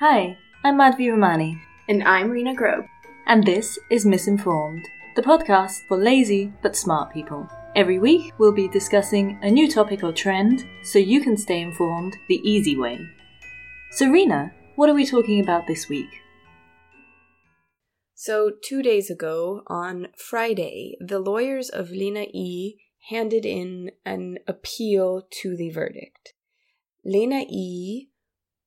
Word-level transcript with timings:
Hi, 0.00 0.38
I'm 0.64 0.78
Madhvi 0.78 1.10
Ramani. 1.10 1.60
And 1.86 2.02
I'm 2.04 2.30
Rena 2.30 2.54
Grobe. 2.54 2.86
and 3.26 3.44
this 3.44 3.78
is 3.90 4.06
Misinformed, 4.06 4.88
the 5.14 5.20
podcast 5.20 5.86
for 5.88 5.98
lazy 5.98 6.54
but 6.62 6.74
smart 6.74 7.12
people. 7.12 7.46
Every 7.76 7.98
week, 7.98 8.32
we'll 8.38 8.50
be 8.50 8.66
discussing 8.66 9.38
a 9.42 9.50
new 9.50 9.70
topic 9.70 10.02
or 10.02 10.10
trend 10.10 10.64
so 10.82 10.98
you 10.98 11.20
can 11.20 11.36
stay 11.36 11.60
informed 11.60 12.16
the 12.30 12.40
easy 12.42 12.78
way. 12.78 12.98
So, 13.90 14.08
Rena, 14.08 14.54
what 14.76 14.88
are 14.88 14.94
we 14.94 15.04
talking 15.04 15.38
about 15.38 15.66
this 15.66 15.90
week? 15.90 16.22
So, 18.14 18.52
two 18.64 18.80
days 18.82 19.10
ago, 19.10 19.64
on 19.66 20.08
Friday, 20.16 20.96
the 20.98 21.18
lawyers 21.18 21.68
of 21.68 21.90
Lina 21.90 22.24
E 22.32 22.78
handed 23.10 23.44
in 23.44 23.90
an 24.06 24.38
appeal 24.48 25.26
to 25.42 25.58
the 25.58 25.68
verdict. 25.68 26.32
Lina 27.04 27.44
E 27.50 28.09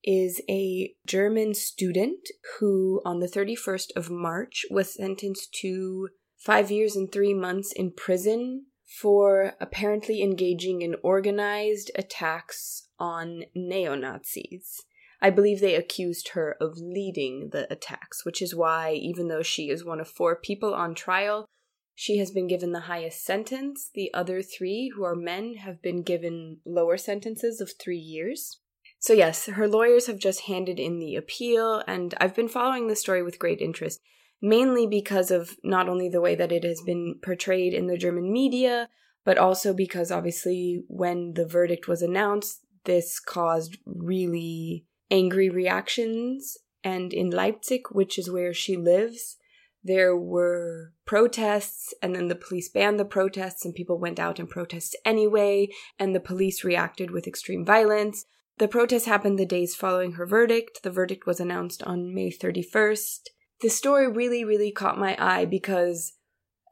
is 0.04 0.42
a 0.50 0.94
German 1.06 1.54
student 1.54 2.28
who, 2.60 3.02
on 3.06 3.20
the 3.20 3.28
31st 3.28 3.88
of 3.96 4.10
March, 4.10 4.66
was 4.70 4.94
sentenced 4.94 5.54
to 5.62 6.10
five 6.38 6.70
years 6.70 6.96
and 6.96 7.12
three 7.12 7.34
months 7.34 7.72
in 7.72 7.92
prison 7.92 8.66
for 8.86 9.54
apparently 9.60 10.22
engaging 10.22 10.82
in 10.82 10.96
organized 11.04 11.90
attacks 11.96 12.90
on 13.00 13.44
neo 13.56 13.96
Nazis. 13.96 14.82
I 15.22 15.30
believe 15.30 15.62
they 15.62 15.76
accused 15.76 16.30
her 16.30 16.58
of 16.60 16.78
leading 16.78 17.50
the 17.52 17.72
attacks, 17.72 18.26
which 18.26 18.42
is 18.42 18.54
why, 18.54 18.92
even 18.92 19.30
though 19.30 19.42
she 19.42 19.70
is 19.70 19.86
one 19.86 20.02
of 20.02 20.08
four 20.10 20.36
people 20.36 20.74
on 20.74 20.96
trial, 20.96 21.46
she 21.96 22.18
has 22.18 22.32
been 22.32 22.48
given 22.48 22.72
the 22.72 22.82
highest 22.82 23.24
sentence. 23.24 23.90
The 23.94 24.14
other 24.14 24.42
three, 24.42 24.92
who 24.94 25.04
are 25.04 25.16
men, 25.16 25.56
have 25.56 25.82
been 25.82 26.04
given 26.04 26.58
lower 26.66 26.98
sentences 26.98 27.62
of 27.62 27.72
three 27.80 27.98
years. 27.98 28.60
So, 29.04 29.12
yes, 29.12 29.48
her 29.48 29.68
lawyers 29.68 30.08
have 30.08 30.18
just 30.18 30.44
handed 30.44 30.80
in 30.80 30.98
the 30.98 31.18
appeal, 31.18 31.84
and 31.86 32.14
I've 32.22 32.34
been 32.34 32.48
following 32.48 32.88
the 32.88 32.96
story 32.96 33.22
with 33.22 33.38
great 33.38 33.60
interest, 33.60 34.00
mainly 34.42 34.88
because 34.88 35.30
of 35.30 35.58
not 35.62 35.90
only 35.90 36.08
the 36.08 36.22
way 36.22 36.36
that 36.36 36.54
it 36.54 36.64
has 36.64 36.80
been 36.80 37.16
portrayed 37.22 37.74
in 37.74 37.88
the 37.88 37.98
German 37.98 38.32
media, 38.32 38.88
but 39.26 39.38
also 39.38 39.74
because 39.74 40.10
obviously 40.10 40.86
when 40.88 41.34
the 41.34 41.46
verdict 41.46 41.86
was 41.86 42.02
announced, 42.02 42.62
this 42.86 43.20
caused 43.20 43.78
really 43.86 44.86
angry 45.12 45.50
reactions. 45.50 46.58
And 46.82 47.12
in 47.12 47.30
Leipzig, 47.30 47.88
which 47.92 48.18
is 48.18 48.32
where 48.32 48.54
she 48.54 48.78
lives, 48.78 49.36
there 49.84 50.16
were 50.16 50.94
protests, 51.06 51.94
and 52.02 52.16
then 52.16 52.30
the 52.30 52.36
police 52.36 52.70
banned 52.70 53.02
the 53.02 53.04
protests, 53.04 53.66
and 53.66 53.76
people 53.76 54.00
went 54.00 54.18
out 54.18 54.40
and 54.40 54.50
protested 54.50 55.02
anyway, 55.04 55.68
and 56.00 56.16
the 56.16 56.22
police 56.22 56.64
reacted 56.64 57.12
with 57.12 57.28
extreme 57.28 57.66
violence. 57.66 58.24
The 58.60 58.68
protests 58.68 59.06
happened 59.06 59.40
the 59.40 59.46
days 59.46 59.76
following 59.76 60.14
her 60.14 60.26
verdict. 60.26 60.84
The 60.84 60.92
verdict 60.92 61.26
was 61.26 61.40
announced 61.40 61.82
on 61.84 62.14
May 62.14 62.32
31st. 62.32 63.30
The 63.62 63.70
story 63.70 64.08
really, 64.08 64.44
really 64.44 64.72
caught 64.72 65.00
my 65.00 65.18
eye 65.20 65.46
because, 65.46 66.14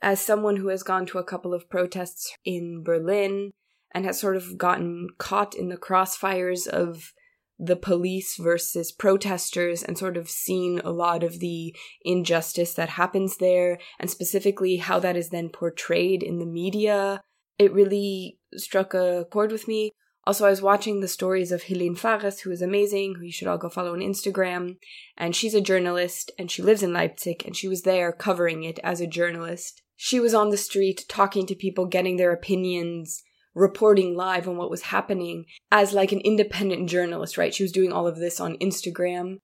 as 0.02 0.22
someone 0.22 0.58
who 0.58 0.68
has 0.68 0.84
gone 0.84 1.06
to 1.08 1.18
a 1.18 1.24
couple 1.24 1.54
of 1.54 1.70
protests 1.70 2.32
in 2.46 2.84
Berlin 2.84 3.52
and 3.94 4.06
has 4.06 4.20
sort 4.20 4.36
of 4.36 4.58
gotten 4.58 5.08
caught 5.18 5.56
in 5.56 5.70
the 5.70 5.78
crossfires 5.78 6.68
of 6.68 7.14
the 7.58 7.76
police 7.76 8.38
versus 8.38 8.92
protesters 8.92 9.84
and 9.84 9.98
sort 9.98 10.18
of 10.18 10.30
seen 10.30 10.82
a 10.84 10.92
lot 10.92 11.24
of 11.24 11.40
the 11.40 11.76
injustice 12.04 12.74
that 12.74 12.90
happens 12.90 13.38
there 13.38 13.78
and 14.00 14.10
specifically 14.10 14.78
how 14.78 15.00
that 15.00 15.16
is 15.16 15.30
then 15.30 15.48
portrayed 15.50 16.24
in 16.24 16.40
the 16.40 16.46
media, 16.46 17.22
it 17.60 17.72
really 17.72 18.40
struck 18.56 18.94
a 18.96 19.26
chord 19.32 19.52
with 19.52 19.68
me. 19.68 19.92
Also, 20.28 20.46
I 20.46 20.50
was 20.52 20.62
watching 20.62 21.00
the 21.00 21.08
stories 21.08 21.52
of 21.52 21.64
Helene 21.64 21.96
Fares, 21.96 22.42
who 22.42 22.52
is 22.52 22.62
amazing, 22.62 23.16
who 23.16 23.26
you 23.26 23.32
should 23.32 23.48
all 23.48 23.58
go 23.58 23.70
follow 23.70 23.94
on 23.94 24.00
Instagram. 24.00 24.78
And 25.18 25.36
she's 25.36 25.56
a 25.56 25.62
journalist 25.62 26.32
and 26.38 26.52
she 26.52 26.62
lives 26.62 26.84
in 26.84 26.94
Leipzig 26.94 27.44
and 27.46 27.56
she 27.56 27.68
was 27.68 27.82
there 27.82 28.12
covering 28.12 28.64
it 28.64 28.80
as 28.84 29.02
a 29.02 29.08
journalist. 29.08 29.82
She 29.96 30.20
was 30.20 30.34
on 30.34 30.50
the 30.50 30.58
street 30.58 31.06
talking 31.08 31.48
to 31.48 31.56
people, 31.56 31.86
getting 31.88 32.18
their 32.18 32.32
opinions, 32.32 33.24
reporting 33.56 34.16
live 34.16 34.48
on 34.48 34.58
what 34.58 34.70
was 34.70 34.84
happening 34.84 35.46
as 35.72 35.94
like 35.94 36.12
an 36.12 36.22
independent 36.22 36.90
journalist, 36.90 37.38
right? 37.38 37.54
She 37.54 37.64
was 37.64 37.72
doing 37.72 37.92
all 37.92 38.08
of 38.08 38.18
this 38.18 38.40
on 38.40 38.58
Instagram. 38.58 39.38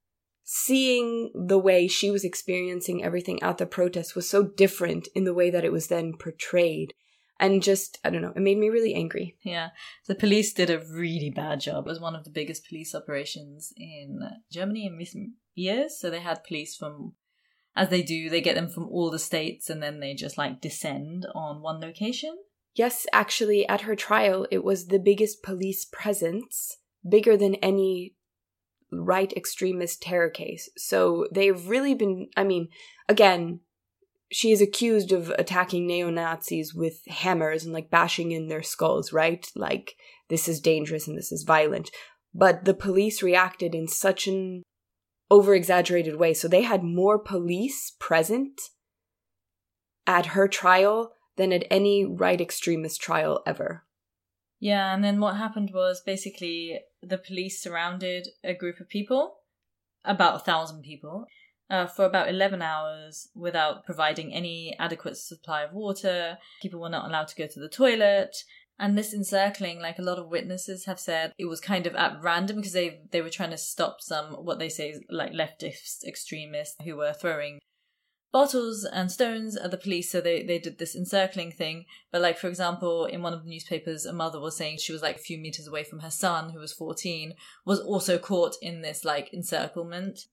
Seeing 0.44 1.32
the 1.36 1.58
way 1.58 1.88
she 1.88 2.10
was 2.10 2.24
experiencing 2.24 3.04
everything 3.04 3.42
at 3.44 3.58
the 3.58 3.66
protest 3.66 4.16
was 4.16 4.30
so 4.30 4.44
different 4.44 5.10
in 5.14 5.26
the 5.26 5.34
way 5.34 5.50
that 5.50 5.66
it 5.66 5.74
was 5.74 5.88
then 5.88 6.14
portrayed. 6.18 6.94
And 7.40 7.62
just, 7.62 8.00
I 8.04 8.10
don't 8.10 8.22
know, 8.22 8.34
it 8.36 8.42
made 8.42 8.58
me 8.58 8.70
really 8.70 8.96
angry. 8.96 9.38
Yeah, 9.44 9.70
the 10.08 10.16
police 10.16 10.54
did 10.54 10.70
a 10.70 10.80
really 10.80 11.30
bad 11.30 11.60
job. 11.60 11.86
It 11.86 11.90
was 11.90 12.00
one 12.00 12.16
of 12.16 12.24
the 12.24 12.32
biggest 12.32 12.68
police 12.68 12.96
operations 12.96 13.74
in 13.78 14.20
Germany 14.52 14.88
in 14.88 14.98
recent 14.98 15.34
years. 15.54 16.00
So 16.00 16.10
they 16.10 16.22
had 16.22 16.44
police 16.44 16.76
from, 16.76 17.14
as 17.76 17.90
they 17.90 18.02
do, 18.02 18.30
they 18.30 18.42
get 18.42 18.56
them 18.56 18.70
from 18.70 18.88
all 18.88 19.12
the 19.12 19.20
states 19.20 19.70
and 19.70 19.84
then 19.84 20.00
they 20.00 20.16
just 20.16 20.38
like 20.38 20.62
descend 20.62 21.28
on 21.36 21.62
one 21.62 21.80
location. 21.80 22.38
Yes, 22.74 23.06
actually, 23.12 23.68
at 23.68 23.82
her 23.82 23.96
trial, 23.96 24.48
it 24.52 24.64
was 24.64 24.88
the 24.88 25.00
biggest 25.00 25.42
police 25.42 25.86
presence, 25.86 26.78
bigger 27.08 27.36
than 27.36 27.56
any 27.56 28.14
right 28.92 29.34
extremist 29.34 30.02
terror 30.02 30.30
case. 30.30 30.70
So 30.78 31.28
they've 31.32 31.68
really 31.68 31.94
been, 31.94 32.30
I 32.38 32.44
mean, 32.44 32.70
again, 33.10 33.62
she 34.32 34.52
is 34.52 34.62
accused 34.62 35.12
of 35.12 35.30
attacking 35.38 35.88
neo 35.88 36.10
Nazis 36.10 36.74
with 36.74 37.02
hammers 37.08 37.64
and 37.64 37.74
like 37.74 37.90
bashing 37.90 38.32
in 38.32 38.48
their 38.48 38.64
skulls, 38.64 39.14
right? 39.14 39.46
Like, 39.56 39.96
this 40.30 40.48
is 40.48 40.60
dangerous 40.60 41.08
and 41.08 41.18
this 41.18 41.32
is 41.32 41.44
violent. 41.44 41.90
But 42.34 42.66
the 42.66 42.74
police 42.74 43.24
reacted 43.24 43.74
in 43.74 43.88
such 43.88 44.28
an 44.28 44.64
over 45.32 45.54
exaggerated 45.54 46.18
way. 46.18 46.34
So 46.34 46.48
they 46.48 46.62
had 46.64 46.84
more 46.84 47.18
police 47.18 47.94
present 48.00 48.60
at 50.06 50.28
her 50.28 50.48
trial 50.48 51.14
than 51.36 51.54
at 51.54 51.66
any 51.70 52.06
right 52.06 52.40
extremist 52.40 53.02
trial 53.02 53.42
ever. 53.46 53.86
Yeah, 54.60 54.94
and 54.94 55.04
then 55.04 55.20
what 55.20 55.36
happened 55.36 55.72
was 55.74 56.02
basically 56.06 56.80
the 57.02 57.18
police 57.18 57.62
surrounded 57.62 58.28
a 58.44 58.56
group 58.56 58.80
of 58.80 58.90
people, 58.90 59.36
about 60.04 60.36
a 60.36 60.44
thousand 60.44 60.82
people, 60.82 61.26
uh, 61.70 61.86
for 61.88 62.06
about 62.06 62.30
11 62.30 62.62
hours 62.62 63.30
without 63.36 63.86
providing 63.86 64.34
any 64.34 64.76
adequate 64.80 65.18
supply 65.18 65.64
of 65.64 65.74
water. 65.74 66.38
People 66.62 66.80
were 66.80 66.90
not 66.90 67.08
allowed 67.08 67.28
to 67.30 67.36
go 67.36 67.48
to 67.48 67.60
the 67.60 67.70
toilet. 67.70 68.36
And 68.80 68.96
this 68.96 69.14
encircling, 69.14 69.80
like 69.80 69.98
a 69.98 70.04
lot 70.04 70.20
of 70.20 70.30
witnesses 70.30 70.86
have 70.86 71.00
said, 71.00 71.34
it 71.38 71.46
was 71.46 71.60
kind 71.60 71.88
of 71.88 71.96
at 71.96 72.22
random 72.22 72.58
because 72.58 72.74
they, 72.74 73.02
they 73.12 73.22
were 73.22 73.30
trying 73.30 73.50
to 73.50 73.58
stop 73.58 74.02
some, 74.02 74.34
what 74.34 74.60
they 74.60 74.70
say, 74.70 74.90
is 74.90 75.02
like 75.10 75.34
leftist 75.34 76.04
extremists 76.08 76.76
who 76.84 76.96
were 76.96 77.14
throwing 77.14 77.60
bottles 78.32 78.84
and 78.84 79.12
stones 79.12 79.56
at 79.56 79.72
the 79.72 79.78
police 79.78 80.12
so 80.12 80.20
they, 80.20 80.44
they 80.44 80.60
did 80.60 80.78
this 80.78 80.96
encircling 80.96 81.50
thing 81.50 81.86
but 82.12 82.22
like 82.22 82.38
for 82.38 82.48
example 82.50 83.06
in 83.06 83.22
one 83.22 83.34
of 83.34 83.44
the 83.44 83.50
newspapers 83.50 84.06
a 84.06 84.12
mother 84.12 84.40
was 84.40 84.56
saying 84.56 84.78
she 84.78 84.92
was 84.92 85.02
like 85.02 85.16
a 85.16 85.20
few 85.20 85.38
meters 85.38 85.66
away 85.66 85.84
from 85.84 86.00
her 86.00 86.12
son 86.12 86.50
who 86.50 86.60
was 86.60 86.74
14 86.74 87.34
was 87.66 87.80
also 87.80 88.18
caught 88.18 88.56
in 88.62 88.82
this 88.82 89.06
like 89.06 89.34
encirclement 89.34 90.26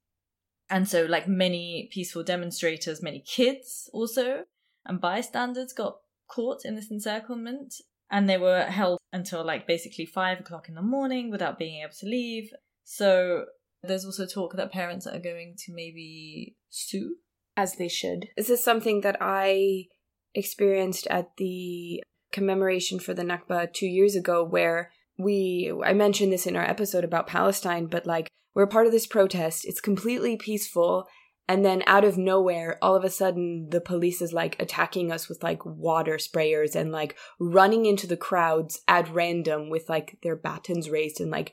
and 0.74 0.88
so 0.88 1.04
like 1.04 1.28
many 1.28 1.88
peaceful 1.92 2.24
demonstrators 2.24 3.02
many 3.02 3.20
kids 3.20 3.88
also 3.92 4.44
and 4.86 5.00
bystanders 5.00 5.72
got 5.72 5.96
caught 6.28 6.64
in 6.64 6.74
this 6.74 6.90
encirclement. 6.90 7.74
And 8.10 8.28
they 8.28 8.36
were 8.36 8.64
held 8.64 8.98
until 9.12 9.44
like 9.44 9.66
basically 9.66 10.06
five 10.06 10.40
o'clock 10.40 10.68
in 10.68 10.74
the 10.74 10.82
morning 10.82 11.30
without 11.30 11.58
being 11.58 11.82
able 11.82 11.94
to 11.94 12.06
leave. 12.06 12.50
So 12.84 13.46
there's 13.82 14.04
also 14.04 14.26
talk 14.26 14.56
that 14.56 14.72
parents 14.72 15.06
are 15.06 15.18
going 15.18 15.54
to 15.64 15.72
maybe 15.72 16.56
sue. 16.68 17.16
As 17.56 17.76
they 17.76 17.88
should. 17.88 18.28
This 18.36 18.50
is 18.50 18.64
something 18.64 19.02
that 19.02 19.16
I 19.20 19.86
experienced 20.34 21.06
at 21.06 21.36
the 21.36 22.02
commemoration 22.32 22.98
for 22.98 23.14
the 23.14 23.22
Nakba 23.22 23.72
two 23.72 23.86
years 23.86 24.16
ago, 24.16 24.44
where 24.44 24.90
we, 25.16 25.72
I 25.84 25.92
mentioned 25.92 26.32
this 26.32 26.48
in 26.48 26.56
our 26.56 26.64
episode 26.64 27.04
about 27.04 27.28
Palestine, 27.28 27.86
but 27.86 28.06
like, 28.06 28.28
we're 28.54 28.66
part 28.66 28.86
of 28.86 28.92
this 28.92 29.06
protest. 29.06 29.64
It's 29.64 29.80
completely 29.80 30.36
peaceful. 30.36 31.06
And 31.46 31.64
then 31.64 31.82
out 31.86 32.04
of 32.04 32.16
nowhere, 32.16 32.78
all 32.80 32.96
of 32.96 33.04
a 33.04 33.10
sudden, 33.10 33.68
the 33.70 33.80
police 33.80 34.22
is 34.22 34.32
like 34.32 34.60
attacking 34.60 35.12
us 35.12 35.28
with 35.28 35.42
like 35.42 35.64
water 35.66 36.16
sprayers 36.16 36.74
and 36.74 36.90
like 36.90 37.16
running 37.38 37.84
into 37.84 38.06
the 38.06 38.16
crowds 38.16 38.80
at 38.88 39.12
random 39.12 39.68
with 39.68 39.88
like 39.88 40.18
their 40.22 40.36
batons 40.36 40.88
raised 40.88 41.20
and 41.20 41.30
like 41.30 41.52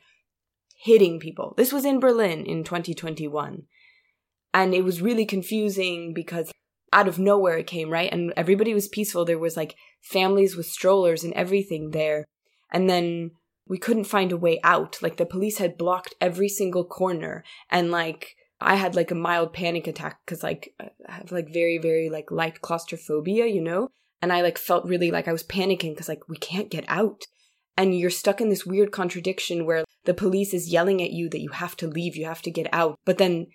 hitting 0.78 1.20
people. 1.20 1.54
This 1.58 1.74
was 1.74 1.84
in 1.84 2.00
Berlin 2.00 2.46
in 2.46 2.64
2021. 2.64 3.64
And 4.54 4.74
it 4.74 4.84
was 4.84 5.02
really 5.02 5.26
confusing 5.26 6.14
because 6.14 6.52
out 6.94 7.08
of 7.08 7.20
nowhere 7.20 7.58
it 7.58 7.68
came, 7.68 7.90
right? 7.90 8.12
And 8.12 8.34
everybody 8.36 8.74
was 8.74 8.88
peaceful. 8.88 9.26
There 9.26 9.40
was 9.40 9.58
like 9.58 9.76
families 10.02 10.56
with 10.56 10.66
strollers 10.66 11.24
and 11.24 11.34
everything 11.34 11.92
there. 11.92 12.26
And 12.72 12.90
then 12.90 13.32
we 13.68 13.78
couldn't 13.78 14.06
find 14.06 14.32
a 14.32 14.38
way 14.38 14.60
out. 14.64 14.98
Like 15.02 15.18
the 15.18 15.26
police 15.26 15.58
had 15.58 15.78
blocked 15.78 16.16
every 16.20 16.50
single 16.50 16.84
corner. 16.84 17.44
And 17.70 17.92
like 17.92 18.36
I 18.60 18.76
had 18.76 18.96
like 18.96 19.12
a 19.12 19.16
mild 19.16 19.54
panic 19.54 19.88
attack 19.88 20.20
because 20.26 20.44
like 20.44 20.74
I 20.80 21.12
have 21.12 21.32
like 21.32 21.52
very, 21.52 21.78
very 21.78 22.10
like 22.10 22.32
light 22.32 22.62
claustrophobia, 22.62 23.48
you 23.48 23.62
know? 23.62 23.90
And 24.22 24.32
I 24.32 24.42
like 24.42 24.58
felt 24.58 24.86
really 24.86 25.10
like 25.10 25.28
I 25.28 25.32
was 25.32 25.44
panicking 25.44 25.94
because 25.94 26.10
like 26.10 26.28
we 26.28 26.38
can't 26.38 26.70
get 26.70 26.86
out. 26.88 27.24
And 27.78 27.98
you're 27.98 28.10
stuck 28.10 28.42
in 28.42 28.50
this 28.50 28.66
weird 28.66 28.92
contradiction 28.92 29.66
where 29.66 29.86
the 30.06 30.14
police 30.14 30.54
is 30.54 30.72
yelling 30.72 31.02
at 31.02 31.12
you 31.12 31.30
that 31.30 31.42
you 31.42 31.50
have 31.50 31.76
to 31.78 31.88
leave, 31.88 32.16
you 32.16 32.26
have 32.26 32.42
to 32.44 32.52
get 32.52 32.68
out, 32.74 33.00
but 33.06 33.18
then 33.18 33.48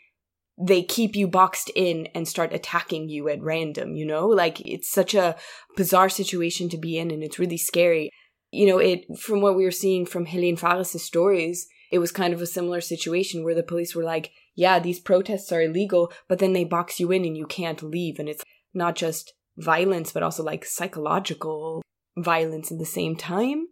they 0.58 0.82
keep 0.82 1.14
you 1.14 1.28
boxed 1.28 1.70
in 1.74 2.08
and 2.14 2.26
start 2.26 2.52
attacking 2.52 3.10
you 3.10 3.28
at 3.28 3.42
random, 3.42 3.94
you 3.94 4.06
know? 4.06 4.26
Like 4.26 4.60
it's 4.62 4.90
such 4.90 5.14
a 5.14 5.36
bizarre 5.76 6.08
situation 6.08 6.68
to 6.70 6.78
be 6.78 6.98
in 6.98 7.10
and 7.10 7.22
it's 7.22 7.38
really 7.38 7.58
scary. 7.58 8.10
You 8.56 8.66
know, 8.66 8.78
it 8.78 9.04
from 9.18 9.40
what 9.42 9.56
we 9.56 9.64
were 9.64 9.70
seeing 9.70 10.06
from 10.06 10.26
Helene 10.26 10.56
Fares' 10.56 11.02
stories, 11.02 11.68
it 11.90 11.98
was 11.98 12.10
kind 12.10 12.32
of 12.32 12.40
a 12.40 12.46
similar 12.46 12.80
situation 12.80 13.44
where 13.44 13.54
the 13.54 13.62
police 13.62 13.94
were 13.94 14.02
like, 14.02 14.32
yeah, 14.54 14.78
these 14.78 14.98
protests 14.98 15.52
are 15.52 15.62
illegal, 15.62 16.10
but 16.28 16.38
then 16.38 16.54
they 16.54 16.64
box 16.64 16.98
you 16.98 17.12
in 17.12 17.24
and 17.24 17.36
you 17.36 17.46
can't 17.46 17.82
leave. 17.82 18.18
And 18.18 18.28
it's 18.28 18.42
not 18.72 18.96
just 18.96 19.34
violence, 19.58 20.12
but 20.12 20.22
also 20.22 20.42
like 20.42 20.64
psychological 20.64 21.82
violence 22.16 22.72
at 22.72 22.78
the 22.78 22.86
same 22.86 23.14
time. 23.14 23.66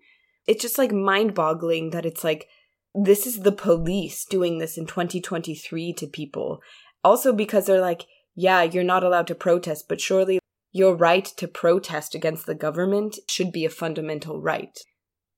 It's 0.47 0.63
just 0.63 0.77
like 0.77 0.93
mind 0.93 1.35
boggling 1.35 1.91
that 1.91 2.05
it's 2.05 2.23
like, 2.23 2.47
this 2.95 3.27
is 3.27 3.41
the 3.41 3.53
police 3.53 4.25
doing 4.25 4.59
this 4.59 4.77
in 4.77 4.87
2023 4.87 5.95
to 5.95 6.07
people. 6.07 6.61
Also, 7.03 7.33
because 7.33 7.67
they're 7.67 7.81
like, 7.81 8.05
yeah, 8.35 8.63
you're 8.63 8.85
not 8.85 9.03
allowed 9.03 9.27
to 9.29 9.35
protest, 9.35 9.89
but 9.89 10.01
surely 10.01 10.39
your 10.75 10.97
right 10.97 11.25
to 11.25 11.47
protest 11.47 12.17
against 12.17 12.47
the 12.47 12.55
government 12.55 13.17
should 13.29 13.53
be 13.53 13.65
a 13.65 13.71
fundamental 13.71 14.43
right. 14.43 14.77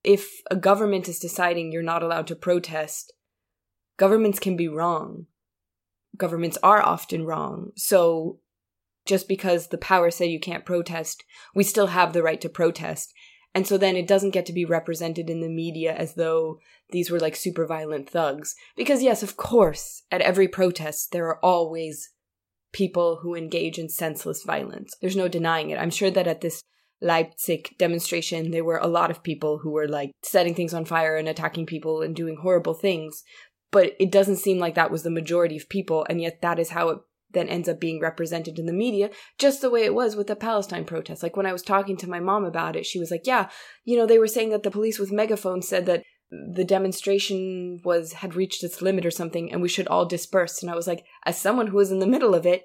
If 0.03 0.41
a 0.51 0.57
government 0.57 1.09
is 1.09 1.19
deciding 1.19 1.71
you're 1.71 1.83
not 1.83 2.03
allowed 2.03 2.27
to 2.29 2.35
protest, 2.35 3.13
governments 3.99 4.39
can 4.39 4.57
be 4.57 4.67
wrong. 4.67 5.27
Governments 6.17 6.57
are 6.63 6.81
often 6.81 7.27
wrong. 7.27 7.73
So 7.77 8.39
just 9.05 9.29
because 9.29 9.69
the 9.69 9.77
power 9.77 10.11
say 10.11 10.25
you 10.25 10.41
can't 10.41 10.65
protest, 10.65 11.23
we 11.55 11.65
still 11.65 11.89
have 11.89 12.15
the 12.15 12.23
right 12.23 12.41
to 12.41 12.49
protest. 12.49 13.13
And 13.55 13.67
so 13.67 13.77
then 13.77 13.95
it 13.95 14.09
doesn't 14.09 14.31
get 14.31 14.47
to 14.47 14.55
be 14.55 14.65
represented 14.65 15.29
in 15.29 15.41
the 15.41 15.51
media 15.51 15.95
as 15.95 16.15
though 16.15 16.61
these 16.93 17.11
were 17.11 17.21
like 17.21 17.37
super 17.37 17.67
violent 17.67 18.09
thugs. 18.09 18.55
Because, 18.75 19.03
yes, 19.03 19.23
of 19.23 19.37
course, 19.37 20.03
at 20.11 20.23
every 20.23 20.49
protest, 20.49 21.13
there 21.13 21.27
are 21.27 21.45
always 21.45 22.11
people 22.73 23.21
who 23.23 23.35
engage 23.35 23.79
in 23.79 23.89
senseless 23.89 24.43
violence. 24.43 24.95
There's 25.01 25.17
no 25.17 25.29
denying 25.29 25.71
it. 25.71 25.79
I'm 25.79 25.91
sure 25.91 26.11
that 26.11 26.27
at 26.27 26.41
this 26.41 26.63
Leipzig 27.01 27.77
demonstration, 27.79 28.51
there 28.51 28.65
were 28.65 28.79
a 28.79 28.87
lot 28.87 29.11
of 29.11 29.23
people 29.23 29.59
who 29.59 29.71
were 29.71 29.89
like 29.89 30.13
setting 30.23 30.55
things 30.55 30.73
on 30.73 30.85
fire 30.85 31.17
and 31.17 31.29
attacking 31.29 31.67
people 31.67 32.03
and 32.03 32.17
doing 32.17 32.39
horrible 32.41 32.75
things. 32.75 33.23
But 33.71 33.95
it 34.01 34.11
doesn't 34.11 34.37
seem 34.37 34.59
like 34.59 34.75
that 34.75 34.91
was 34.91 35.03
the 35.03 35.11
majority 35.11 35.57
of 35.57 35.69
people, 35.69 36.07
and 36.09 36.21
yet 36.21 36.41
that 36.43 36.59
is 36.59 36.71
how 36.71 36.89
it 36.89 36.99
then 37.33 37.49
ends 37.49 37.69
up 37.69 37.81
being 37.81 38.01
represented 38.01 38.59
in 38.59 38.67
the 38.67 38.73
media, 38.73 39.11
just 39.39 39.61
the 39.61 39.71
way 39.71 39.85
it 39.85 39.95
was 39.95 40.17
with 40.17 40.29
the 40.29 40.37
Palestine 40.37 40.85
protests. 40.85 41.23
Like 41.23 41.37
when 41.37 41.47
I 41.47 41.53
was 41.53 41.63
talking 41.63 41.97
to 41.99 42.09
my 42.09 42.21
mom 42.21 42.45
about 42.45 42.77
it, 42.77 42.87
she 42.87 42.99
was 42.99 43.11
like, 43.11 43.27
Yeah, 43.27 43.51
you 43.85 43.97
know, 43.97 44.07
they 44.07 44.19
were 44.19 44.29
saying 44.29 44.51
that 44.51 44.63
the 44.63 44.71
police 44.71 44.99
with 44.99 45.13
megaphones 45.13 45.69
said 45.69 45.87
that 45.87 46.03
the 46.31 46.65
demonstration 46.65 47.81
was 47.85 48.15
had 48.15 48.35
reached 48.35 48.65
its 48.65 48.83
limit 48.83 49.07
or 49.07 49.11
something 49.11 49.53
and 49.53 49.63
we 49.63 49.69
should 49.69 49.87
all 49.89 50.07
disperse. 50.07 50.63
And 50.63 50.71
I 50.71 50.75
was 50.75 50.87
like, 50.87 51.05
as 51.25 51.39
someone 51.39 51.69
who 51.69 51.77
was 51.77 51.93
in 51.93 52.01
the 52.01 52.07
middle 52.07 52.35
of 52.35 52.47
it, 52.47 52.65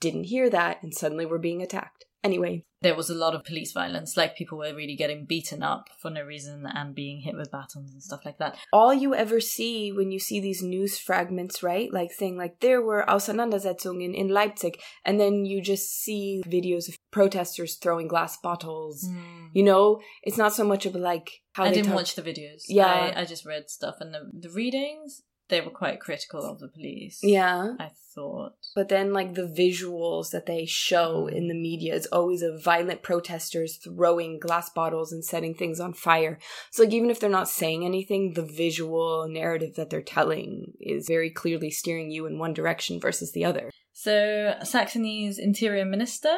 didn't 0.00 0.24
hear 0.24 0.50
that 0.50 0.82
and 0.82 0.94
suddenly 0.94 1.26
we're 1.26 1.38
being 1.38 1.62
attacked. 1.62 2.04
Anyway, 2.22 2.64
there 2.82 2.94
was 2.94 3.08
a 3.08 3.14
lot 3.14 3.34
of 3.34 3.44
police 3.44 3.72
violence, 3.72 4.16
like 4.16 4.36
people 4.36 4.58
were 4.58 4.74
really 4.74 4.96
getting 4.96 5.24
beaten 5.24 5.62
up 5.62 5.88
for 5.98 6.10
no 6.10 6.22
reason 6.22 6.66
and 6.66 6.94
being 6.94 7.20
hit 7.20 7.34
with 7.34 7.50
batons 7.50 7.92
and 7.92 8.02
stuff 8.02 8.24
like 8.24 8.38
that. 8.38 8.56
All 8.72 8.92
you 8.92 9.14
ever 9.14 9.40
see 9.40 9.90
when 9.90 10.10
you 10.12 10.18
see 10.18 10.40
these 10.40 10.62
news 10.62 10.98
fragments, 10.98 11.62
right? 11.62 11.92
Like 11.92 12.12
saying 12.12 12.36
like 12.36 12.60
there 12.60 12.82
were 12.82 13.08
Auseinandersetzungen 13.08 14.14
in 14.14 14.28
Leipzig, 14.28 14.80
and 15.04 15.18
then 15.18 15.44
you 15.44 15.62
just 15.62 15.90
see 16.02 16.42
videos 16.46 16.88
of 16.88 16.96
protesters 17.10 17.76
throwing 17.76 18.08
glass 18.08 18.36
bottles. 18.36 19.06
Mm. 19.08 19.48
You 19.54 19.62
know, 19.62 20.00
it's 20.22 20.38
not 20.38 20.54
so 20.54 20.64
much 20.64 20.86
of 20.86 20.94
like 20.94 21.30
how 21.52 21.64
I 21.64 21.72
didn't 21.72 21.86
talk- 21.86 21.96
watch 21.96 22.14
the 22.16 22.22
videos. 22.22 22.64
Yeah, 22.68 22.86
I, 22.86 23.20
I 23.20 23.24
just 23.24 23.46
read 23.46 23.70
stuff, 23.70 23.96
and 24.00 24.14
the, 24.14 24.30
the 24.32 24.50
readings 24.50 25.22
they 25.50 25.60
were 25.60 25.70
quite 25.70 26.00
critical 26.00 26.42
of 26.42 26.58
the 26.60 26.68
police. 26.68 27.20
Yeah. 27.22 27.74
I 27.78 27.90
thought. 28.14 28.54
But 28.74 28.88
then, 28.88 29.12
like, 29.12 29.34
the 29.34 29.42
visuals 29.42 30.30
that 30.30 30.46
they 30.46 30.64
show 30.64 31.26
in 31.26 31.48
the 31.48 31.54
media 31.54 31.94
is 31.94 32.06
always 32.06 32.42
of 32.42 32.62
violent 32.62 33.02
protesters 33.02 33.76
throwing 33.76 34.38
glass 34.38 34.70
bottles 34.70 35.12
and 35.12 35.24
setting 35.24 35.54
things 35.54 35.80
on 35.80 35.92
fire. 35.92 36.38
So, 36.70 36.84
like, 36.84 36.92
even 36.92 37.10
if 37.10 37.20
they're 37.20 37.30
not 37.30 37.48
saying 37.48 37.84
anything, 37.84 38.34
the 38.34 38.42
visual 38.42 39.28
narrative 39.28 39.74
that 39.76 39.90
they're 39.90 40.02
telling 40.02 40.72
is 40.80 41.06
very 41.06 41.30
clearly 41.30 41.70
steering 41.70 42.10
you 42.10 42.26
in 42.26 42.38
one 42.38 42.54
direction 42.54 43.00
versus 43.00 43.32
the 43.32 43.44
other. 43.44 43.70
So, 43.92 44.54
Saxony's 44.62 45.38
interior 45.38 45.84
minister, 45.84 46.36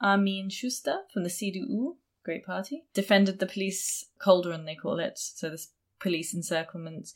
Armin 0.00 0.50
Schuster 0.50 0.98
from 1.12 1.22
the 1.22 1.30
CDU, 1.30 1.96
great 2.24 2.44
party, 2.44 2.84
defended 2.92 3.38
the 3.38 3.46
police 3.46 4.06
cauldron, 4.18 4.64
they 4.64 4.74
call 4.74 4.98
it. 4.98 5.18
So, 5.18 5.50
this 5.50 5.68
police 6.00 6.34
encirclement 6.34 7.08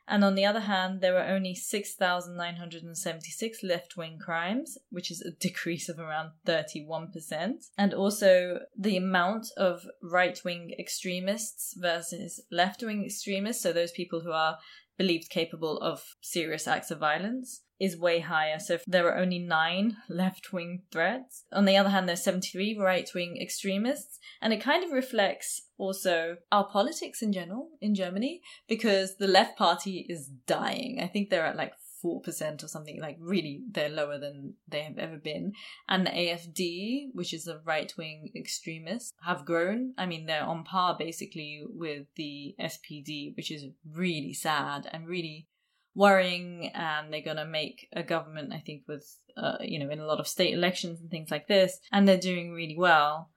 and 0.09 0.23
on 0.23 0.35
the 0.35 0.45
other 0.45 0.61
hand, 0.61 1.01
there 1.01 1.13
were 1.13 1.23
only 1.23 1.53
6,976 1.53 3.63
left 3.63 3.95
wing 3.95 4.17
crimes, 4.19 4.77
which 4.89 5.11
is 5.11 5.21
a 5.21 5.31
decrease 5.31 5.87
of 5.87 5.99
around 5.99 6.31
31%. 6.45 7.69
And 7.77 7.93
also, 7.93 8.61
the 8.77 8.97
amount 8.97 9.47
of 9.55 9.85
right 10.01 10.39
wing 10.43 10.73
extremists 10.79 11.75
versus 11.77 12.41
left 12.51 12.81
wing 12.81 13.05
extremists, 13.05 13.61
so 13.61 13.71
those 13.71 13.91
people 13.91 14.21
who 14.21 14.31
are 14.31 14.57
believed 14.99 15.29
capable 15.29 15.79
of 15.79 16.03
serious 16.21 16.67
acts 16.67 16.91
of 16.91 16.99
violence 16.99 17.61
is 17.79 17.97
way 17.97 18.19
higher. 18.19 18.59
So 18.59 18.77
there 18.85 19.07
are 19.07 19.17
only 19.17 19.39
nine 19.39 19.97
left 20.09 20.51
wing 20.53 20.83
threats. 20.91 21.45
On 21.51 21.65
the 21.65 21.77
other 21.77 21.89
hand, 21.89 22.07
there's 22.07 22.23
73 22.23 22.77
right 22.77 23.09
wing 23.15 23.39
extremists. 23.41 24.19
And 24.41 24.53
it 24.53 24.61
kind 24.61 24.83
of 24.83 24.91
reflects 24.91 25.63
also 25.77 26.35
our 26.51 26.67
politics 26.67 27.21
in 27.21 27.31
general 27.31 27.69
in 27.81 27.95
Germany 27.95 28.41
because 28.67 29.15
the 29.15 29.27
left 29.27 29.57
party 29.57 30.05
is 30.09 30.27
dying. 30.45 30.99
I 31.01 31.07
think 31.07 31.29
they're 31.29 31.45
at 31.45 31.55
like 31.55 31.73
4% 32.03 32.63
or 32.63 32.67
something 32.67 32.99
like 32.99 33.17
really 33.19 33.63
they're 33.71 33.89
lower 33.89 34.17
than 34.17 34.55
they 34.67 34.81
have 34.81 34.97
ever 34.97 35.17
been. 35.17 35.53
And 35.87 36.05
the 36.05 36.11
afd 36.11 37.09
which 37.13 37.33
is 37.33 37.47
a 37.47 37.59
right-wing 37.65 38.31
extremist 38.35 39.13
have 39.25 39.45
grown. 39.45 39.93
I 39.97 40.05
mean 40.05 40.25
they're 40.25 40.43
on 40.43 40.63
par 40.63 40.95
basically 40.97 41.63
with 41.67 42.07
the 42.15 42.55
spd 42.59 43.35
which 43.35 43.51
is 43.51 43.65
really 43.91 44.33
sad 44.33 44.89
and 44.91 45.07
really 45.07 45.47
worrying. 45.95 46.71
And 46.73 47.11
they're 47.11 47.21
going 47.21 47.37
to 47.37 47.45
make 47.45 47.87
a 47.93 48.03
government 48.03 48.53
i 48.53 48.59
think 48.59 48.83
with 48.87 49.17
uh, 49.37 49.57
you 49.61 49.79
know 49.79 49.89
in 49.89 49.99
a 49.99 50.05
lot 50.05 50.19
of 50.19 50.27
state 50.27 50.53
elections 50.53 50.99
and 51.01 51.09
things 51.09 51.31
like 51.31 51.47
this. 51.47 51.79
And 51.91 52.07
they're 52.07 52.17
doing 52.17 52.51
really 52.51 52.77
well. 52.77 53.31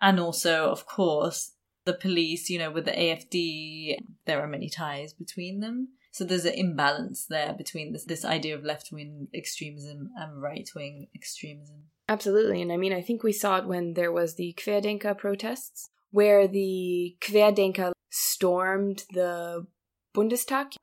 And 0.00 0.18
also 0.18 0.70
of 0.70 0.86
course 0.86 1.52
the 1.84 1.92
police 1.92 2.48
you 2.48 2.58
know 2.58 2.70
with 2.70 2.84
the 2.84 2.92
afd 2.92 3.96
there 4.24 4.40
are 4.40 4.46
many 4.46 4.68
ties 4.68 5.12
between 5.12 5.60
them 5.60 5.88
so 6.12 6.24
there's 6.24 6.44
an 6.44 6.52
imbalance 6.52 7.24
there 7.24 7.54
between 7.54 7.92
this, 7.92 8.04
this 8.04 8.24
idea 8.24 8.54
of 8.54 8.62
left 8.62 8.92
wing 8.92 9.28
extremism 9.34 10.10
and 10.14 10.42
right 10.42 10.68
wing 10.76 11.08
extremism. 11.14 11.84
Absolutely. 12.08 12.60
And 12.60 12.70
I 12.70 12.76
mean, 12.76 12.92
I 12.92 13.00
think 13.00 13.22
we 13.22 13.32
saw 13.32 13.56
it 13.56 13.66
when 13.66 13.94
there 13.94 14.12
was 14.12 14.34
the 14.34 14.54
Querdenker 14.58 15.16
protests, 15.16 15.88
where 16.10 16.46
the 16.46 17.16
Querdenker 17.22 17.92
stormed 18.10 19.04
the 19.14 19.66
Bundestag 20.14 20.74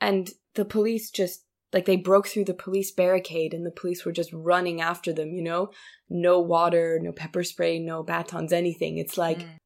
and 0.00 0.30
the 0.54 0.64
police 0.64 1.10
just 1.10 1.42
like 1.72 1.86
they 1.86 1.96
broke 1.96 2.28
through 2.28 2.44
the 2.44 2.54
police 2.54 2.92
barricade 2.92 3.52
and 3.52 3.66
the 3.66 3.72
police 3.72 4.04
were 4.04 4.12
just 4.12 4.32
running 4.32 4.80
after 4.80 5.12
them, 5.12 5.34
you 5.34 5.42
know? 5.42 5.70
No 6.08 6.38
water, 6.38 7.00
no 7.02 7.10
pepper 7.10 7.42
spray, 7.42 7.80
no 7.80 8.04
batons, 8.04 8.52
anything. 8.52 8.98
It's 8.98 9.18
like 9.18 9.40
mm. 9.40 9.58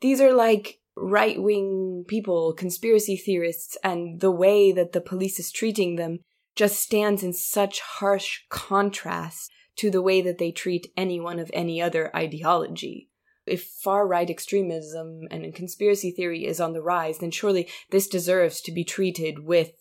these 0.00 0.20
are 0.20 0.32
like 0.32 0.78
right 0.96 1.40
wing 1.40 2.04
people, 2.06 2.52
conspiracy 2.52 3.16
theorists, 3.16 3.76
and 3.82 4.20
the 4.20 4.30
way 4.30 4.72
that 4.72 4.92
the 4.92 5.00
police 5.00 5.38
is 5.38 5.50
treating 5.50 5.96
them 5.96 6.18
just 6.54 6.80
stands 6.80 7.22
in 7.22 7.32
such 7.32 7.80
harsh 7.80 8.40
contrast 8.50 9.50
to 9.76 9.90
the 9.90 10.02
way 10.02 10.20
that 10.20 10.38
they 10.38 10.52
treat 10.52 10.92
anyone 10.96 11.38
of 11.38 11.50
any 11.54 11.80
other 11.80 12.14
ideology. 12.14 13.08
If 13.46 13.64
far 13.64 14.06
right 14.06 14.28
extremism 14.28 15.22
and 15.30 15.54
conspiracy 15.54 16.12
theory 16.12 16.46
is 16.46 16.60
on 16.60 16.74
the 16.74 16.82
rise, 16.82 17.18
then 17.18 17.30
surely 17.30 17.68
this 17.90 18.06
deserves 18.06 18.60
to 18.62 18.72
be 18.72 18.84
treated 18.84 19.40
with 19.40 19.72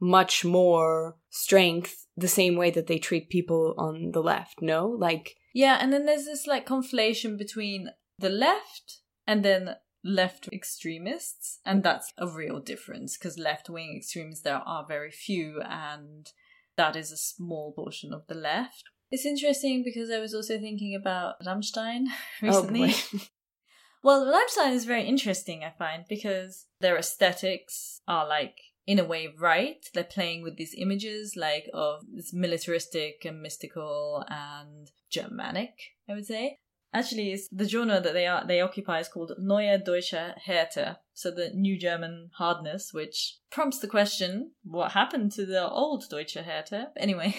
much 0.00 0.44
more 0.44 1.16
strength, 1.30 2.06
the 2.16 2.28
same 2.28 2.56
way 2.56 2.70
that 2.70 2.86
they 2.86 2.98
treat 2.98 3.28
people 3.28 3.74
on 3.76 4.12
the 4.12 4.22
left, 4.22 4.62
no? 4.62 4.86
Like. 4.86 5.36
Yeah, 5.52 5.78
and 5.80 5.92
then 5.92 6.06
there's 6.06 6.24
this 6.24 6.46
like 6.46 6.66
conflation 6.66 7.36
between 7.36 7.90
the 8.18 8.30
left 8.30 9.00
and 9.26 9.44
then 9.44 9.76
left 10.04 10.48
extremists, 10.52 11.60
and 11.64 11.82
that's 11.82 12.12
a 12.18 12.28
real 12.28 12.60
difference 12.60 13.16
because 13.16 13.38
left 13.38 13.70
wing 13.70 13.96
extremists 13.96 14.44
there 14.44 14.62
are 14.64 14.86
very 14.86 15.10
few, 15.10 15.60
and 15.62 16.30
that 16.76 16.94
is 16.94 17.10
a 17.10 17.16
small 17.16 17.72
portion 17.72 18.12
of 18.12 18.26
the 18.26 18.34
left. 18.34 18.84
It's 19.10 19.26
interesting 19.26 19.82
because 19.84 20.10
I 20.10 20.18
was 20.18 20.34
also 20.34 20.58
thinking 20.58 20.94
about 20.94 21.40
Rammstein 21.44 22.06
oh, 22.42 22.46
recently. 22.46 22.94
Oh, 23.14 23.20
well, 24.02 24.26
Rammstein 24.26 24.72
is 24.72 24.84
very 24.84 25.04
interesting, 25.04 25.64
I 25.64 25.72
find, 25.78 26.04
because 26.08 26.66
their 26.80 26.98
aesthetics 26.98 28.00
are 28.06 28.28
like 28.28 28.58
in 28.86 28.98
a 28.98 29.04
way 29.04 29.28
right. 29.38 29.84
They're 29.94 30.04
playing 30.04 30.42
with 30.42 30.56
these 30.56 30.74
images 30.76 31.34
like 31.36 31.68
of 31.72 32.02
this 32.12 32.32
militaristic 32.32 33.24
and 33.24 33.40
mystical 33.40 34.24
and 34.28 34.90
Germanic, 35.10 35.74
I 36.08 36.14
would 36.14 36.26
say. 36.26 36.58
Actually, 36.94 37.36
the 37.50 37.68
genre 37.68 38.00
that 38.00 38.14
they 38.14 38.24
are 38.24 38.46
they 38.46 38.60
occupy 38.60 39.00
is 39.00 39.08
called 39.08 39.32
Neue 39.36 39.78
Deutsche 39.78 40.14
Härte, 40.46 40.96
so 41.12 41.32
the 41.32 41.50
New 41.52 41.76
German 41.76 42.30
hardness, 42.38 42.92
which 42.92 43.38
prompts 43.50 43.80
the 43.80 43.88
question: 43.88 44.52
What 44.62 44.92
happened 44.92 45.32
to 45.32 45.44
the 45.44 45.68
old 45.68 46.04
Deutsche 46.08 46.36
Härte? 46.36 46.86
Anyway, 46.96 47.34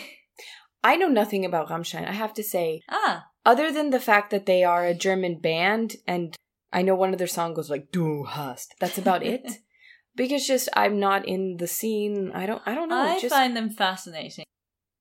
I 0.84 0.98
know 0.98 1.08
nothing 1.08 1.46
about 1.46 1.70
Rammstein. 1.70 2.06
I 2.06 2.12
have 2.12 2.34
to 2.34 2.44
say, 2.44 2.82
ah, 2.90 3.28
other 3.46 3.72
than 3.72 3.92
the 3.92 4.00
fact 4.02 4.30
that 4.32 4.46
they 4.46 4.66
are 4.66 4.86
a 4.86 4.94
German 4.94 5.40
band, 5.40 5.96
and 6.06 6.36
I 6.74 6.82
know 6.82 6.96
one 6.96 7.14
of 7.14 7.18
their 7.18 7.26
songs 7.26 7.56
goes 7.56 7.70
like 7.70 7.94
"Du 7.94 8.26
hast." 8.26 8.76
That's 8.82 8.98
about 8.98 9.24
it. 9.24 9.60
because 10.18 10.46
just 10.46 10.68
I'm 10.74 11.00
not 11.00 11.26
in 11.26 11.58
the 11.58 11.68
scene. 11.68 12.30
I 12.36 12.46
don't. 12.46 12.62
I 12.66 12.76
don't 12.76 12.90
know. 12.90 12.98
I 12.98 13.22
just 13.22 13.34
find 13.34 13.56
them 13.56 13.70
fascinating. 13.70 14.44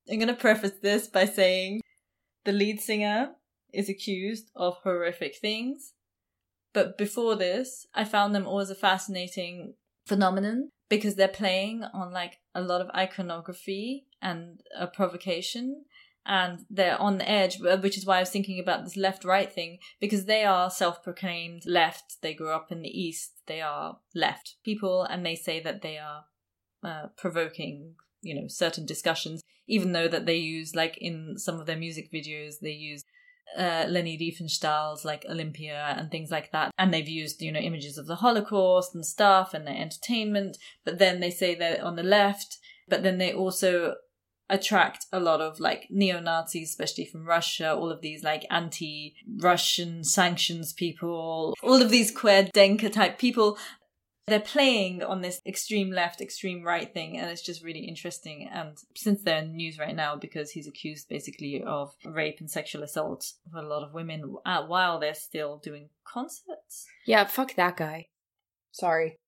I'm 0.08 0.18
going 0.18 0.28
to 0.28 0.34
preface 0.34 0.78
this 0.80 1.08
by 1.08 1.24
saying 1.24 1.80
the 2.44 2.52
lead 2.52 2.80
singer 2.80 3.30
is 3.74 3.88
accused 3.88 4.50
of 4.54 4.78
horrific 4.82 5.36
things. 5.36 5.92
But 6.72 6.98
before 6.98 7.36
this, 7.36 7.86
I 7.94 8.04
found 8.04 8.34
them 8.34 8.46
always 8.46 8.70
a 8.70 8.74
fascinating 8.74 9.74
phenomenon 10.06 10.70
because 10.88 11.14
they're 11.14 11.28
playing 11.28 11.84
on 11.94 12.12
like 12.12 12.38
a 12.54 12.60
lot 12.60 12.80
of 12.80 12.90
iconography 12.94 14.06
and 14.20 14.60
a 14.78 14.86
provocation 14.86 15.84
and 16.26 16.60
they're 16.70 17.00
on 17.00 17.18
the 17.18 17.28
edge, 17.28 17.58
which 17.60 17.98
is 17.98 18.06
why 18.06 18.16
I 18.16 18.20
was 18.20 18.30
thinking 18.30 18.58
about 18.58 18.84
this 18.84 18.96
left 18.96 19.24
right 19.24 19.52
thing 19.52 19.78
because 20.00 20.24
they 20.24 20.44
are 20.44 20.70
self 20.70 21.02
proclaimed 21.02 21.62
left. 21.66 22.22
They 22.22 22.34
grew 22.34 22.50
up 22.50 22.72
in 22.72 22.82
the 22.82 22.88
East. 22.88 23.32
They 23.46 23.60
are 23.60 23.98
left 24.14 24.56
people 24.64 25.02
and 25.02 25.24
they 25.24 25.34
say 25.34 25.60
that 25.60 25.82
they 25.82 25.98
are 25.98 26.24
uh, 26.82 27.08
provoking, 27.16 27.94
you 28.22 28.34
know, 28.34 28.48
certain 28.48 28.86
discussions, 28.86 29.42
even 29.66 29.92
though 29.92 30.08
that 30.08 30.24
they 30.24 30.36
use, 30.36 30.74
like 30.74 30.96
in 30.98 31.34
some 31.36 31.60
of 31.60 31.66
their 31.66 31.76
music 31.76 32.10
videos, 32.10 32.60
they 32.60 32.72
use 32.72 33.04
uh, 33.56 33.86
Leni 33.88 34.18
Riefenstahl's 34.18 35.04
like 35.04 35.24
Olympia 35.28 35.94
and 35.96 36.10
things 36.10 36.30
like 36.30 36.52
that. 36.52 36.72
And 36.78 36.92
they've 36.92 37.08
used, 37.08 37.42
you 37.42 37.52
know, 37.52 37.60
images 37.60 37.98
of 37.98 38.06
the 38.06 38.16
Holocaust 38.16 38.94
and 38.94 39.04
stuff 39.04 39.54
and 39.54 39.66
their 39.66 39.76
entertainment. 39.76 40.58
But 40.84 40.98
then 40.98 41.20
they 41.20 41.30
say 41.30 41.54
they're 41.54 41.84
on 41.84 41.96
the 41.96 42.02
left, 42.02 42.58
but 42.88 43.02
then 43.02 43.18
they 43.18 43.32
also 43.32 43.94
attract 44.50 45.06
a 45.12 45.20
lot 45.20 45.40
of 45.40 45.58
like 45.58 45.86
neo 45.90 46.20
Nazis, 46.20 46.70
especially 46.70 47.04
from 47.04 47.24
Russia, 47.24 47.74
all 47.74 47.90
of 47.90 48.00
these 48.00 48.22
like 48.22 48.44
anti 48.50 49.14
Russian 49.38 50.04
sanctions 50.04 50.72
people, 50.72 51.54
all 51.62 51.80
of 51.80 51.90
these 51.90 52.14
Querdenker 52.14 52.92
type 52.92 53.18
people. 53.18 53.58
They're 54.26 54.40
playing 54.40 55.02
on 55.02 55.20
this 55.20 55.42
extreme 55.46 55.90
left, 55.90 56.22
extreme 56.22 56.62
right 56.62 56.92
thing, 56.92 57.18
and 57.18 57.30
it's 57.30 57.42
just 57.42 57.62
really 57.62 57.80
interesting. 57.80 58.48
And 58.50 58.78
since 58.96 59.22
they're 59.22 59.42
in 59.42 59.54
news 59.54 59.78
right 59.78 59.94
now 59.94 60.16
because 60.16 60.50
he's 60.52 60.66
accused 60.66 61.08
basically 61.10 61.62
of 61.66 61.94
rape 62.06 62.40
and 62.40 62.50
sexual 62.50 62.82
assault 62.82 63.32
of 63.46 63.62
a 63.62 63.66
lot 63.66 63.82
of 63.82 63.92
women 63.92 64.36
uh, 64.46 64.64
while 64.64 64.98
they're 64.98 65.14
still 65.14 65.58
doing 65.58 65.90
concerts. 66.04 66.86
yeah, 67.06 67.24
fuck 67.24 67.54
that 67.56 67.76
guy. 67.76 68.08
Sorry. 68.72 69.18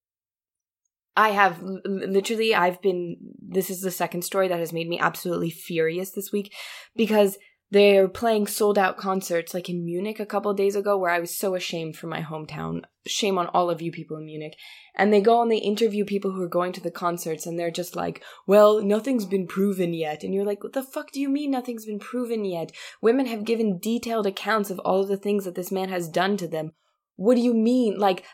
I 1.16 1.30
have 1.30 1.62
literally. 1.62 2.54
I've 2.54 2.82
been. 2.82 3.16
This 3.40 3.70
is 3.70 3.80
the 3.80 3.90
second 3.90 4.22
story 4.22 4.48
that 4.48 4.58
has 4.58 4.72
made 4.72 4.88
me 4.88 4.98
absolutely 4.98 5.50
furious 5.50 6.10
this 6.10 6.30
week 6.30 6.54
because 6.94 7.38
they're 7.70 8.08
playing 8.08 8.46
sold 8.46 8.78
out 8.78 8.96
concerts 8.96 9.52
like 9.52 9.68
in 9.68 9.85
Munich 9.85 10.20
a 10.20 10.26
couple 10.26 10.54
days 10.54 10.76
ago 10.76 10.96
where 10.96 11.11
I 11.11 11.18
was 11.18 11.37
so 11.37 11.54
ashamed 11.54 11.96
for 11.96 12.06
my 12.06 12.23
hometown. 12.23 12.82
Shame 13.06 13.38
on 13.38 13.49
all 13.49 13.70
of 13.70 13.82
you 13.82 13.90
people 13.90 14.16
in 14.16 14.26
Munich. 14.26 14.56
And 14.94 15.12
they 15.12 15.20
go 15.20 15.42
and 15.42 15.50
they 15.50 15.58
interview 15.58 16.04
people 16.04 16.30
who 16.30 16.42
are 16.42 16.49
going 16.49 16.73
to 16.75 16.80
the 16.80 16.92
concerts 16.92 17.44
and 17.44 17.58
they're 17.58 17.73
just 17.73 17.96
like, 17.96 18.23
well, 18.46 18.82
nothing's 18.82 19.26
been 19.26 19.49
proven 19.49 19.94
yet. 19.94 20.23
And 20.23 20.32
you're 20.32 20.44
like, 20.44 20.62
what 20.62 20.75
the 20.75 20.82
fuck 20.82 21.11
do 21.11 21.20
you 21.20 21.28
mean 21.28 21.50
nothing's 21.50 21.87
been 21.87 21.99
proven 21.99 22.44
yet? 22.44 22.70
Women 23.02 23.26
have 23.26 23.44
given 23.44 23.78
detailed 23.78 24.26
accounts 24.26 24.70
of 24.70 24.78
all 24.80 25.02
of 25.02 25.08
the 25.08 25.16
things 25.16 25.44
that 25.44 25.56
this 25.56 25.73
man 25.73 25.88
has 25.88 26.08
done 26.08 26.37
to 26.37 26.46
them. 26.46 26.73
What 27.16 27.35
do 27.35 27.40
you 27.40 27.54
mean? 27.54 27.99
Like, 27.99 28.25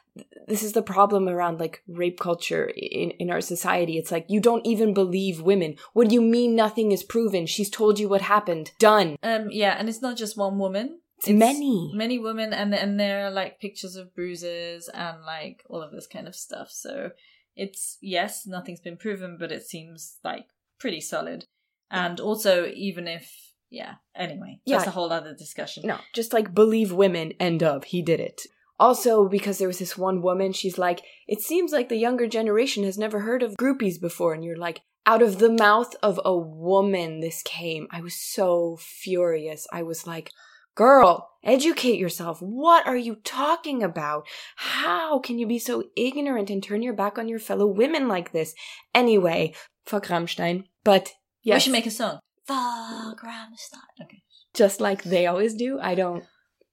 this 0.49 0.63
is 0.63 0.73
the 0.73 0.83
problem 0.83 1.29
around 1.29 1.61
like 1.61 1.83
rape 1.87 2.19
culture 2.19 2.65
in, 2.77 3.13
in 3.13 3.31
our 3.31 3.41
society. 3.41 3.97
It's 3.97 4.11
like, 4.11 4.27
you 4.29 4.41
don't 4.41 4.67
even 4.67 4.93
believe 4.93 5.41
women. 5.41 5.77
What 5.93 6.09
do 6.09 6.15
you 6.15 6.23
mean 6.23 6.55
nothing 6.57 6.93
is 6.93 7.03
proven? 7.05 7.47
She's 7.47 7.71
told 7.71 7.99
you 7.99 8.09
what 8.09 8.23
happened. 8.23 8.73
Done. 8.79 9.17
Um, 9.23 9.49
yeah, 9.51 9.77
and 9.79 9.89
it's 9.89 10.03
not 10.03 10.17
just 10.17 10.37
one 10.37 10.59
woman. 10.59 10.99
It's 11.19 11.29
many. 11.29 11.93
many 11.95 12.19
women, 12.19 12.53
and 12.53 12.75
and 12.75 12.99
there 12.99 13.27
are 13.27 13.31
like 13.31 13.61
pictures 13.61 13.95
of 13.95 14.13
bruises 14.13 14.91
and 14.93 15.23
like 15.25 15.63
all 15.69 15.81
of 15.81 15.93
this 15.93 16.09
kind 16.09 16.27
of 16.27 16.35
stuff. 16.35 16.69
So 16.73 17.11
it's 17.55 17.99
yes, 18.01 18.45
nothing's 18.45 18.81
been 18.81 18.97
proven, 18.97 19.37
but 19.39 19.53
it 19.53 19.63
seems 19.65 20.19
like 20.25 20.47
pretty 20.81 21.01
solid. 21.01 21.45
And 21.93 22.19
also, 22.19 22.67
even 22.75 23.07
if 23.07 23.53
yeah, 23.71 23.95
anyway, 24.17 24.61
that's 24.67 24.85
Yeah. 24.85 24.89
a 24.91 24.93
whole 24.93 25.13
other 25.13 25.35
discussion. 25.35 25.87
No, 25.87 25.99
just 26.13 26.33
like 26.33 26.55
believe 26.55 26.91
women, 26.93 27.35
end 27.39 27.63
of. 27.63 27.85
He 27.85 28.03
did 28.03 28.19
it. 28.19 28.43
Also, 28.83 29.29
because 29.29 29.59
there 29.59 29.69
was 29.69 29.79
this 29.79 29.97
one 29.97 30.23
woman, 30.23 30.53
she's 30.53 30.77
like, 30.77 31.03
it 31.29 31.41
seems 31.41 31.71
like 31.71 31.89
the 31.89 31.97
younger 31.97 32.27
generation 32.27 32.83
has 32.83 32.99
never 32.99 33.21
heard 33.21 33.43
of 33.43 33.55
groupies 33.55 34.01
before. 34.01 34.35
And 34.35 34.45
you're 34.45 34.57
like, 34.57 34.81
out 35.07 35.23
of 35.23 35.39
the 35.39 35.53
mouth 35.53 35.95
of 36.03 36.21
a 36.25 36.37
woman, 36.37 37.21
this 37.21 37.43
came. 37.45 37.87
I 37.93 38.01
was 38.01 38.15
so 38.15 38.77
furious. 38.81 39.69
I 39.73 39.85
was 39.85 40.05
like, 40.07 40.31
girl, 40.75 41.31
educate 41.45 41.99
yourself. 41.99 42.41
What 42.41 42.85
are 42.87 42.97
you 42.97 43.17
talking 43.23 43.85
about? 43.85 44.27
How 44.57 45.21
can 45.21 45.39
you 45.39 45.47
be 45.47 45.61
so 45.61 45.85
ignorant 45.97 46.51
and 46.51 46.61
turn 46.61 46.83
your 46.83 46.95
back 46.95 47.19
on 47.19 47.29
your 47.29 47.39
fellow 47.39 47.67
women 47.67 48.09
like 48.09 48.33
this? 48.33 48.53
Anyway, 48.95 49.55
fuck 49.87 50.07
Rammstein. 50.07 50.65
But 50.83 51.13
yes, 51.45 51.57
We 51.57 51.61
should 51.61 51.73
make 51.73 51.87
a 51.87 51.91
song. 51.93 52.19
Fuck 52.47 53.21
Rammstein. 53.23 54.03
Okay. 54.03 54.23
just 54.55 54.81
like 54.81 55.05
they 55.05 55.27
always 55.27 55.55
do. 55.55 55.79
I 55.81 55.95
don't 55.95 56.25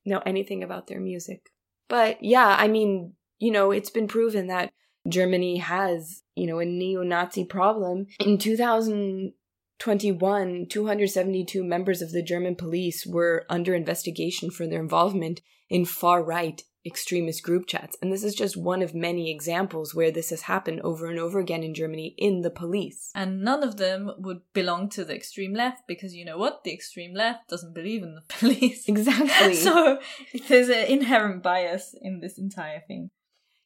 know 0.06 0.22
anything 0.26 0.64
about 0.64 0.88
their 0.88 1.00
music. 1.00 1.42
But 1.90 2.24
yeah, 2.24 2.56
I 2.58 2.70
mean, 2.70 3.16
you 3.40 3.52
know, 3.52 3.72
it's 3.72 3.90
been 3.90 4.08
proven 4.08 4.48
that 4.48 4.72
Germany 5.08 5.58
has, 5.58 6.24
you 6.36 6.48
know, 6.48 6.60
a 6.60 6.66
neo 6.66 7.04
Nazi 7.04 7.44
problem. 7.44 8.08
In 8.20 8.38
2021, 8.38 10.68
272 10.70 11.64
members 11.64 12.02
of 12.02 12.12
the 12.12 12.22
German 12.22 12.56
police 12.56 13.06
were 13.06 13.46
under 13.50 13.74
investigation 13.74 14.52
for 14.52 14.68
their 14.68 14.82
involvement 14.82 15.42
in 15.70 15.86
far 15.86 16.22
right 16.24 16.62
extremist 16.86 17.44
group 17.44 17.68
chats. 17.68 17.98
And 18.02 18.12
this 18.12 18.24
is 18.24 18.36
just 18.36 18.56
one 18.56 18.82
of 18.82 18.96
many 18.96 19.32
examples 19.32 19.94
where 19.94 20.12
this 20.12 20.30
has 20.30 20.44
happened 20.44 20.82
over 20.82 21.08
and 21.08 21.20
over 21.20 21.40
again 21.40 21.64
in 21.64 21.74
Germany 21.74 22.16
in 22.18 22.42
the 22.42 22.50
police. 22.50 23.12
And 23.14 23.42
none 23.42 23.64
of 23.64 23.78
them 23.78 24.12
would 24.18 24.42
belong 24.54 24.90
to 24.90 25.04
the 25.04 25.16
extreme 25.16 25.54
left 25.54 25.84
because 25.88 26.14
you 26.14 26.26
know 26.26 26.38
what? 26.38 26.64
The 26.64 26.74
extreme 26.74 27.14
left 27.14 27.50
doesn't 27.50 27.76
believe 27.76 28.04
in 28.04 28.16
the 28.16 28.22
police. 28.28 28.88
Exactly. 28.88 29.54
so 29.56 30.00
there's 30.48 30.70
an 30.70 30.86
inherent 30.86 31.44
bias 31.44 31.96
in 32.02 32.20
this 32.22 32.38
entire 32.38 32.82
thing. 32.88 33.10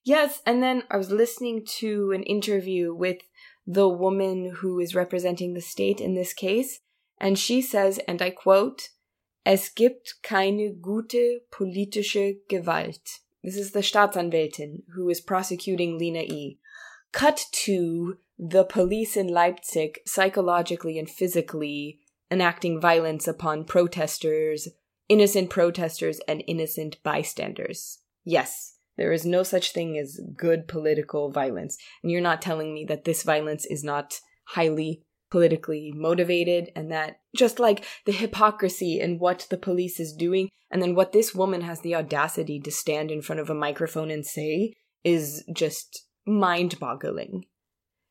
Yes, 0.04 0.42
and 0.46 0.62
then 0.62 0.84
I 0.92 0.98
was 0.98 1.12
listening 1.12 1.66
to 1.78 2.12
an 2.12 2.24
interview 2.24 2.94
with 2.94 3.20
the 3.66 3.88
woman 3.88 4.56
who 4.58 4.80
is 4.80 4.96
representing 4.96 5.54
the 5.54 5.62
state 5.62 6.02
in 6.02 6.14
this 6.14 6.34
case, 6.34 6.82
and 7.22 7.40
she 7.40 7.62
says, 7.62 8.00
and 8.06 8.22
I 8.22 8.30
quote, 8.30 8.90
Es 9.46 9.76
gibt 9.76 10.22
keine 10.24 10.74
gute 10.74 11.42
politische 11.52 12.40
Gewalt. 12.48 13.20
This 13.44 13.58
is 13.58 13.74
the 13.74 13.80
Staatsanwältin 13.80 14.84
who 14.96 15.10
is 15.10 15.20
prosecuting 15.20 15.98
Lina 15.98 16.22
E. 16.22 16.60
Cut 17.12 17.46
to 17.66 18.18
the 18.40 18.64
police 18.64 19.18
in 19.18 19.28
Leipzig 19.28 20.00
psychologically 20.06 20.98
and 20.98 21.10
physically 21.10 22.00
enacting 22.32 22.80
violence 22.80 23.28
upon 23.28 23.66
protesters, 23.66 24.70
innocent 25.10 25.50
protesters, 25.50 26.20
and 26.28 26.44
innocent 26.48 27.04
bystanders. 27.04 28.00
Yes, 28.24 28.78
there 28.98 29.12
is 29.12 29.26
no 29.26 29.44
such 29.44 29.74
thing 29.74 29.98
as 29.98 30.20
good 30.36 30.68
political 30.68 31.32
violence. 31.32 31.78
And 32.02 32.12
you're 32.12 32.22
not 32.22 32.42
telling 32.42 32.74
me 32.74 32.86
that 32.86 33.04
this 33.04 33.24
violence 33.24 33.66
is 33.66 33.84
not 33.84 34.20
highly 34.46 35.04
politically 35.34 35.92
motivated 35.96 36.72
and 36.76 36.92
that 36.92 37.16
just 37.36 37.58
like 37.58 37.84
the 38.06 38.12
hypocrisy 38.12 39.00
in 39.00 39.18
what 39.18 39.48
the 39.50 39.58
police 39.58 40.00
is 40.00 40.14
doing 40.14 40.48
and 40.70 40.80
then 40.80 40.94
what 40.94 41.12
this 41.12 41.34
woman 41.34 41.62
has 41.62 41.82
the 41.82 41.96
audacity 41.96 42.60
to 42.60 42.70
stand 42.70 43.10
in 43.10 43.20
front 43.20 43.40
of 43.40 43.50
a 43.50 43.56
microphone 43.56 44.12
and 44.12 44.28
say 44.28 44.74
is 45.04 45.44
just 45.52 46.06
mind 46.28 46.80
boggling. 46.80 47.46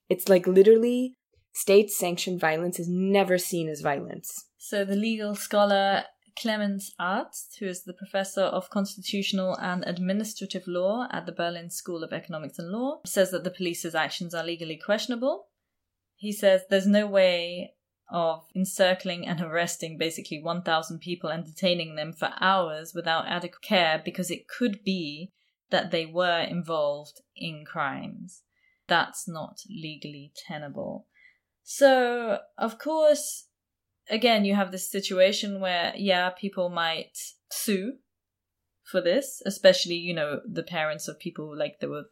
It's 0.08 0.28
like 0.28 0.48
literally 0.48 1.14
state 1.52 1.92
sanctioned 1.92 2.40
violence 2.40 2.80
is 2.80 2.88
never 2.88 3.38
seen 3.38 3.68
as 3.68 3.82
violence. 3.82 4.46
So 4.58 4.84
the 4.84 4.96
legal 4.96 5.36
scholar 5.36 6.02
Clemens 6.36 6.92
Arzt, 6.98 7.58
who 7.60 7.66
is 7.66 7.84
the 7.84 7.92
professor 7.92 8.42
of 8.42 8.68
constitutional 8.70 9.56
and 9.60 9.84
administrative 9.86 10.66
law 10.66 11.06
at 11.12 11.26
the 11.26 11.32
Berlin 11.32 11.70
School 11.70 12.02
of 12.02 12.12
Economics 12.12 12.58
and 12.58 12.72
Law, 12.72 13.00
says 13.06 13.30
that 13.30 13.44
the 13.44 13.50
police's 13.50 13.94
actions 13.94 14.34
are 14.34 14.42
legally 14.42 14.80
questionable. 14.84 15.46
He 16.22 16.30
says 16.30 16.62
there's 16.70 16.86
no 16.86 17.08
way 17.08 17.72
of 18.08 18.44
encircling 18.54 19.26
and 19.26 19.40
arresting 19.40 19.98
basically 19.98 20.40
1,000 20.40 21.00
people 21.00 21.28
and 21.30 21.44
detaining 21.44 21.96
them 21.96 22.12
for 22.12 22.30
hours 22.40 22.92
without 22.94 23.26
adequate 23.26 23.60
care 23.60 24.00
because 24.04 24.30
it 24.30 24.46
could 24.46 24.84
be 24.84 25.32
that 25.70 25.90
they 25.90 26.06
were 26.06 26.38
involved 26.38 27.22
in 27.34 27.64
crimes. 27.64 28.42
That's 28.86 29.26
not 29.26 29.62
legally 29.68 30.32
tenable. 30.46 31.08
So, 31.64 32.38
of 32.56 32.78
course, 32.78 33.48
again, 34.08 34.44
you 34.44 34.54
have 34.54 34.70
this 34.70 34.88
situation 34.88 35.60
where, 35.60 35.92
yeah, 35.96 36.30
people 36.30 36.68
might 36.68 37.18
sue 37.50 37.94
for 38.84 39.00
this, 39.00 39.42
especially, 39.44 39.96
you 39.96 40.14
know, 40.14 40.38
the 40.48 40.62
parents 40.62 41.08
of 41.08 41.18
people 41.18 41.58
like 41.58 41.80
there 41.80 41.90
were 41.90 42.10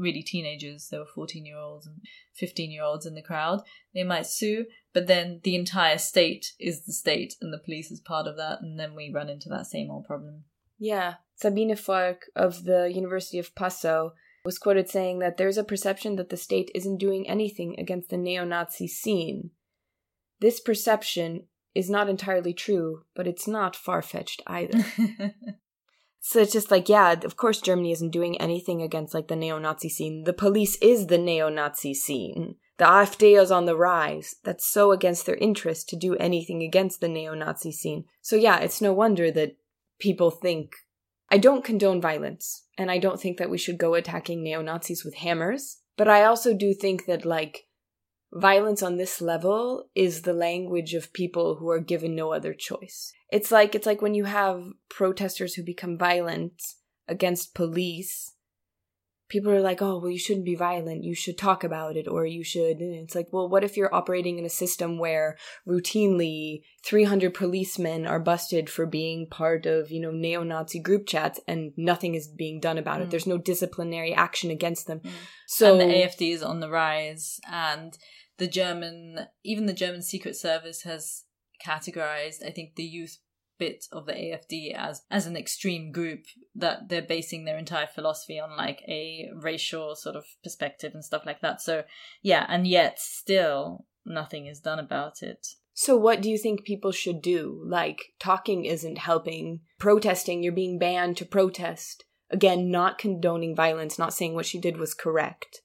really 0.00 0.22
teenagers, 0.22 0.88
there 0.88 1.00
were 1.00 1.06
14 1.06 1.44
year 1.44 1.58
olds 1.58 1.86
and 1.86 2.00
15 2.34 2.70
year 2.70 2.82
olds 2.82 3.06
in 3.06 3.14
the 3.14 3.22
crowd. 3.22 3.60
They 3.94 4.04
might 4.04 4.26
sue, 4.26 4.66
but 4.92 5.06
then 5.06 5.40
the 5.44 5.54
entire 5.54 5.98
state 5.98 6.52
is 6.58 6.84
the 6.84 6.92
state 6.92 7.34
and 7.40 7.52
the 7.52 7.58
police 7.58 7.90
is 7.90 8.00
part 8.00 8.26
of 8.26 8.36
that, 8.36 8.60
and 8.60 8.78
then 8.78 8.94
we 8.94 9.12
run 9.14 9.28
into 9.28 9.48
that 9.50 9.66
same 9.66 9.90
old 9.90 10.06
problem. 10.06 10.44
Yeah. 10.78 11.14
Sabine 11.36 11.76
Volk 11.76 12.24
of 12.34 12.64
the 12.64 12.90
University 12.92 13.38
of 13.38 13.54
Passau 13.54 14.10
was 14.44 14.58
quoted 14.58 14.88
saying 14.88 15.18
that 15.18 15.36
there's 15.36 15.58
a 15.58 15.64
perception 15.64 16.16
that 16.16 16.30
the 16.30 16.36
state 16.36 16.70
isn't 16.74 16.98
doing 16.98 17.28
anything 17.28 17.76
against 17.78 18.08
the 18.08 18.16
neo 18.16 18.44
Nazi 18.44 18.88
scene. 18.88 19.50
This 20.40 20.60
perception 20.60 21.44
is 21.74 21.90
not 21.90 22.08
entirely 22.08 22.54
true, 22.54 23.02
but 23.14 23.26
it's 23.26 23.46
not 23.46 23.76
far 23.76 24.02
fetched 24.02 24.42
either. 24.46 24.84
so 26.20 26.40
it's 26.40 26.52
just 26.52 26.70
like, 26.70 26.88
yeah, 26.88 27.12
of 27.12 27.36
course 27.36 27.60
Germany 27.60 27.92
isn't 27.92 28.10
doing 28.10 28.40
anything 28.40 28.82
against 28.82 29.14
like 29.14 29.28
the 29.28 29.36
neo 29.36 29.58
Nazi 29.58 29.88
scene. 29.88 30.24
The 30.24 30.32
police 30.32 30.76
is 30.76 31.06
the 31.06 31.18
neo 31.18 31.48
Nazi 31.48 31.94
scene. 31.94 32.56
The 32.78 32.84
AfD 32.86 33.40
is 33.40 33.50
on 33.50 33.66
the 33.66 33.76
rise. 33.76 34.36
That's 34.44 34.66
so 34.66 34.92
against 34.92 35.26
their 35.26 35.36
interest 35.36 35.88
to 35.90 35.96
do 35.96 36.16
anything 36.16 36.62
against 36.62 37.00
the 37.00 37.08
neo 37.08 37.34
Nazi 37.34 37.72
scene. 37.72 38.04
So 38.22 38.36
yeah, 38.36 38.58
it's 38.58 38.80
no 38.80 38.92
wonder 38.92 39.30
that 39.32 39.56
people 39.98 40.30
think 40.30 40.74
I 41.30 41.38
don't 41.38 41.64
condone 41.64 42.00
violence, 42.00 42.64
and 42.76 42.90
I 42.90 42.98
don't 42.98 43.20
think 43.20 43.38
that 43.38 43.50
we 43.50 43.58
should 43.58 43.78
go 43.78 43.94
attacking 43.94 44.42
neo 44.42 44.62
Nazis 44.62 45.04
with 45.04 45.14
hammers, 45.14 45.78
but 45.96 46.08
I 46.08 46.24
also 46.24 46.54
do 46.54 46.74
think 46.74 47.06
that, 47.06 47.24
like, 47.24 47.66
violence 48.32 48.82
on 48.82 48.96
this 48.96 49.20
level 49.20 49.88
is 49.94 50.22
the 50.22 50.32
language 50.32 50.94
of 50.94 51.12
people 51.12 51.56
who 51.56 51.68
are 51.70 51.80
given 51.80 52.14
no 52.14 52.32
other 52.32 52.54
choice. 52.54 53.12
It's 53.30 53.50
like 53.50 53.74
it's 53.74 53.86
like 53.86 54.02
when 54.02 54.14
you 54.14 54.24
have 54.24 54.64
protesters 54.88 55.54
who 55.54 55.62
become 55.62 55.98
violent 55.98 56.62
against 57.08 57.54
police 57.54 58.34
people 59.30 59.52
are 59.52 59.60
like, 59.60 59.80
oh, 59.80 59.98
well, 59.98 60.10
you 60.10 60.18
shouldn't 60.18 60.44
be 60.44 60.56
violent. 60.56 61.04
You 61.04 61.14
should 61.14 61.38
talk 61.38 61.64
about 61.64 61.96
it, 61.96 62.06
or 62.06 62.26
you 62.26 62.44
should. 62.44 62.78
And 62.80 62.94
it's 62.96 63.14
like, 63.14 63.28
well, 63.30 63.48
what 63.48 63.64
if 63.64 63.76
you're 63.76 63.94
operating 63.94 64.38
in 64.38 64.44
a 64.44 64.50
system 64.50 64.98
where 64.98 65.38
routinely 65.66 66.62
300 66.84 67.32
policemen 67.32 68.06
are 68.06 68.18
busted 68.18 68.68
for 68.68 68.84
being 68.84 69.28
part 69.28 69.64
of, 69.64 69.90
you 69.90 70.00
know, 70.00 70.10
neo 70.10 70.42
Nazi 70.42 70.80
group 70.80 71.06
chats 71.06 71.40
and 71.46 71.72
nothing 71.76 72.14
is 72.14 72.28
being 72.28 72.60
done 72.60 72.76
about 72.76 72.98
mm. 72.98 73.04
it? 73.04 73.10
There's 73.10 73.26
no 73.26 73.38
disciplinary 73.38 74.12
action 74.12 74.50
against 74.50 74.86
them. 74.86 75.00
Mm. 75.00 75.10
So 75.46 75.78
and 75.78 75.80
the 75.80 75.94
AFD 75.94 76.34
is 76.34 76.42
on 76.42 76.60
the 76.60 76.68
rise, 76.68 77.40
and 77.50 77.96
the 78.40 78.48
German, 78.48 79.26
even 79.44 79.66
the 79.66 79.72
German 79.72 80.02
Secret 80.02 80.34
Service 80.34 80.82
has 80.82 81.24
categorized, 81.64 82.44
I 82.44 82.50
think, 82.50 82.74
the 82.74 82.82
youth 82.82 83.18
bit 83.58 83.84
of 83.92 84.06
the 84.06 84.14
AFD 84.14 84.74
as 84.74 85.02
as 85.10 85.26
an 85.26 85.36
extreme 85.36 85.92
group 85.92 86.24
that 86.54 86.88
they're 86.88 87.02
basing 87.02 87.44
their 87.44 87.58
entire 87.58 87.86
philosophy 87.86 88.40
on 88.40 88.56
like 88.56 88.80
a 88.88 89.28
racial 89.34 89.94
sort 89.94 90.16
of 90.16 90.24
perspective 90.42 90.94
and 90.94 91.04
stuff 91.04 91.26
like 91.26 91.42
that. 91.42 91.60
So 91.60 91.84
yeah, 92.22 92.46
and 92.48 92.66
yet 92.66 92.98
still 92.98 93.84
nothing 94.06 94.46
is 94.46 94.60
done 94.60 94.78
about 94.78 95.22
it. 95.22 95.46
So 95.74 95.94
what 95.94 96.22
do 96.22 96.30
you 96.30 96.38
think 96.38 96.64
people 96.64 96.90
should 96.90 97.20
do? 97.20 97.62
Like 97.66 98.14
talking 98.18 98.64
isn't 98.64 98.96
helping, 98.96 99.60
protesting, 99.78 100.42
you're 100.42 100.54
being 100.54 100.78
banned 100.78 101.18
to 101.18 101.26
protest. 101.26 102.04
Again, 102.30 102.70
not 102.70 102.96
condoning 102.96 103.54
violence, 103.54 103.98
not 103.98 104.14
saying 104.14 104.34
what 104.34 104.46
she 104.46 104.58
did 104.58 104.78
was 104.78 104.94
correct. 104.94 105.60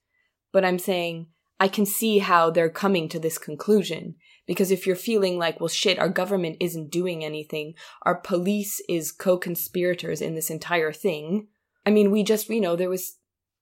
But 0.52 0.66
I'm 0.66 0.80
saying 0.80 1.28
I 1.60 1.68
can 1.68 1.86
see 1.86 2.20
how 2.20 2.50
they're 2.50 2.70
coming 2.70 3.08
to 3.10 3.20
this 3.20 3.38
conclusion 3.38 4.16
because 4.46 4.72
if 4.72 4.86
you're 4.86 4.96
feeling 4.96 5.38
like, 5.38 5.60
well, 5.60 5.70
shit, 5.70 5.98
our 6.00 6.10
government 6.10 6.58
isn't 6.60 6.92
doing 6.92 7.24
anything, 7.24 7.74
our 8.04 8.16
police 8.16 8.82
is 8.88 9.12
co 9.12 9.38
conspirators 9.38 10.22
in 10.22 10.36
this 10.36 10.50
entire 10.50 10.92
thing. 10.92 11.48
I 11.86 11.92
mean, 11.92 12.12
we 12.12 12.24
just, 12.24 12.50
you 12.50 12.62
know, 12.62 12.76
there 12.76 12.90
was 12.90 13.18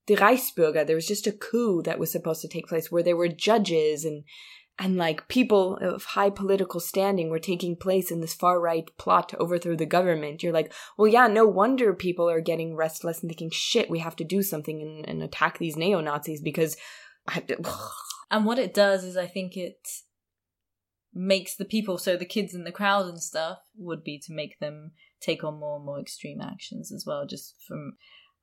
the 0.08 0.16
Reichsbürger, 0.16 0.86
there 0.86 0.96
was 0.96 1.08
just 1.08 1.28
a 1.28 1.32
coup 1.32 1.82
that 1.84 2.00
was 2.00 2.12
supposed 2.12 2.42
to 2.42 2.48
take 2.48 2.68
place 2.68 2.92
where 2.92 3.04
there 3.04 3.18
were 3.18 3.30
judges 3.30 4.06
and 4.06 4.24
and 4.80 4.98
like 4.98 5.28
people 5.28 5.78
of 5.78 6.04
high 6.04 6.32
political 6.32 6.80
standing 6.80 7.30
were 7.30 7.38
taking 7.38 7.76
place 7.76 8.10
in 8.10 8.22
this 8.22 8.34
far 8.34 8.60
right 8.60 8.90
plot 8.98 9.30
to 9.30 9.38
overthrow 9.38 9.76
the 9.76 9.86
government. 9.86 10.42
You're 10.42 10.52
like, 10.52 10.74
well, 10.98 11.08
yeah, 11.08 11.28
no 11.28 11.46
wonder 11.46 11.94
people 11.94 12.28
are 12.28 12.42
getting 12.42 12.76
restless 12.76 13.22
and 13.22 13.30
thinking, 13.30 13.52
shit, 13.52 13.88
we 13.88 14.00
have 14.00 14.16
to 14.16 14.24
do 14.24 14.42
something 14.42 14.82
and, 14.82 15.08
and 15.08 15.22
attack 15.22 15.60
these 15.60 15.78
neo 15.78 16.02
Nazis 16.02 16.42
because. 16.42 16.76
And 18.32 18.46
what 18.46 18.60
it 18.60 18.74
does 18.74 19.04
is, 19.04 19.18
I 19.18 19.28
think 19.28 19.56
it 19.56 19.88
makes 21.14 21.56
the 21.56 21.66
people, 21.66 21.98
so 21.98 22.18
the 22.18 22.26
kids 22.26 22.54
in 22.54 22.64
the 22.64 22.72
crowd 22.72 23.06
and 23.06 23.22
stuff, 23.22 23.60
would 23.78 24.04
be 24.04 24.20
to 24.20 24.34
make 24.34 24.60
them 24.60 24.92
take 25.22 25.44
on 25.44 25.60
more 25.60 25.78
and 25.78 25.86
more 25.86 26.00
extreme 26.00 26.42
actions 26.42 26.92
as 26.92 27.06
well, 27.06 27.26
just 27.26 27.56
from 27.68 27.94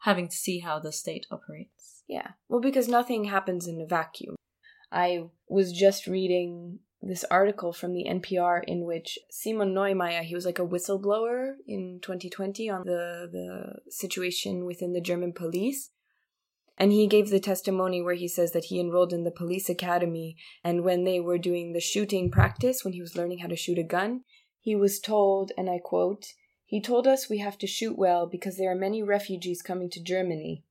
having 0.00 0.28
to 0.28 0.36
see 0.36 0.60
how 0.60 0.78
the 0.78 0.92
state 0.92 1.26
operates. 1.30 2.02
Yeah. 2.08 2.28
Well, 2.48 2.60
because 2.60 2.88
nothing 2.88 3.24
happens 3.24 3.66
in 3.66 3.80
a 3.80 3.86
vacuum. 3.86 4.36
I 4.90 5.24
was 5.48 5.72
just 5.72 6.06
reading 6.06 6.80
this 7.02 7.24
article 7.30 7.72
from 7.72 7.94
the 7.94 8.06
NPR 8.08 8.62
in 8.66 8.84
which 8.84 9.18
Simon 9.30 9.74
Neumeier, 9.74 10.22
he 10.22 10.34
was 10.34 10.44
like 10.44 10.58
a 10.58 10.66
whistleblower 10.66 11.54
in 11.66 12.00
2020 12.02 12.68
on 12.68 12.82
the, 12.84 13.28
the 13.30 13.90
situation 13.90 14.64
within 14.64 14.92
the 14.92 15.00
German 15.00 15.32
police. 15.32 15.90
And 16.80 16.92
he 16.92 17.06
gave 17.06 17.28
the 17.28 17.38
testimony 17.38 18.00
where 18.00 18.14
he 18.14 18.26
says 18.26 18.52
that 18.52 18.64
he 18.64 18.80
enrolled 18.80 19.12
in 19.12 19.24
the 19.24 19.30
police 19.30 19.68
academy, 19.68 20.38
and 20.64 20.82
when 20.82 21.04
they 21.04 21.20
were 21.20 21.36
doing 21.36 21.74
the 21.74 21.80
shooting 21.80 22.30
practice, 22.30 22.82
when 22.82 22.94
he 22.94 23.02
was 23.02 23.14
learning 23.14 23.40
how 23.40 23.48
to 23.48 23.54
shoot 23.54 23.78
a 23.78 23.82
gun, 23.82 24.22
he 24.60 24.74
was 24.74 24.98
told, 24.98 25.52
and 25.58 25.68
I 25.68 25.78
quote, 25.78 26.24
he 26.64 26.80
told 26.80 27.06
us 27.06 27.28
we 27.28 27.38
have 27.38 27.58
to 27.58 27.66
shoot 27.66 27.98
well 27.98 28.26
because 28.26 28.56
there 28.56 28.72
are 28.72 28.76
many 28.76 29.02
refugees 29.02 29.60
coming 29.60 29.90
to 29.90 30.02
Germany. 30.02 30.64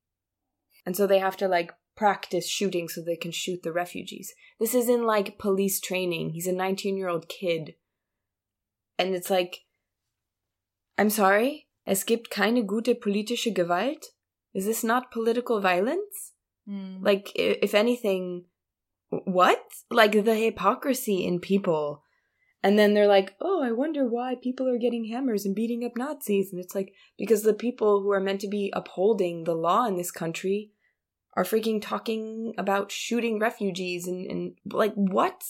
And 0.84 0.96
so 0.96 1.06
they 1.06 1.20
have 1.20 1.36
to 1.36 1.46
like 1.46 1.70
practice 1.96 2.48
shooting 2.48 2.88
so 2.88 3.02
they 3.02 3.16
can 3.16 3.30
shoot 3.30 3.62
the 3.62 3.72
refugees. 3.72 4.32
This 4.58 4.74
is 4.74 4.88
in 4.88 5.04
like 5.04 5.38
police 5.38 5.78
training. 5.78 6.30
He's 6.30 6.48
a 6.48 6.52
19 6.52 6.96
year 6.96 7.08
old 7.08 7.28
kid. 7.28 7.74
And 8.98 9.14
it's 9.14 9.30
like, 9.30 9.58
I'm 10.98 11.10
sorry, 11.10 11.68
es 11.86 12.02
gibt 12.02 12.30
keine 12.30 12.66
gute 12.66 12.98
politische 13.00 13.54
Gewalt. 13.54 14.06
Is 14.54 14.66
this 14.66 14.82
not 14.82 15.12
political 15.12 15.60
violence? 15.60 16.32
Mm. 16.68 16.98
Like, 17.02 17.30
if 17.34 17.74
anything, 17.74 18.44
what? 19.10 19.62
Like 19.90 20.12
the 20.24 20.34
hypocrisy 20.34 21.24
in 21.24 21.40
people. 21.40 22.02
And 22.62 22.78
then 22.78 22.92
they're 22.92 23.06
like, 23.06 23.36
oh, 23.40 23.62
I 23.62 23.72
wonder 23.72 24.06
why 24.06 24.34
people 24.40 24.68
are 24.68 24.78
getting 24.78 25.06
hammers 25.06 25.46
and 25.46 25.54
beating 25.54 25.84
up 25.84 25.96
Nazis. 25.96 26.52
And 26.52 26.62
it's 26.62 26.74
like, 26.74 26.92
because 27.16 27.42
the 27.42 27.54
people 27.54 28.02
who 28.02 28.10
are 28.12 28.20
meant 28.20 28.40
to 28.42 28.48
be 28.48 28.70
upholding 28.74 29.44
the 29.44 29.54
law 29.54 29.86
in 29.86 29.96
this 29.96 30.10
country 30.10 30.72
are 31.34 31.44
freaking 31.44 31.80
talking 31.80 32.52
about 32.58 32.92
shooting 32.92 33.38
refugees 33.38 34.06
and, 34.06 34.30
and 34.30 34.52
like, 34.70 34.92
what? 34.94 35.42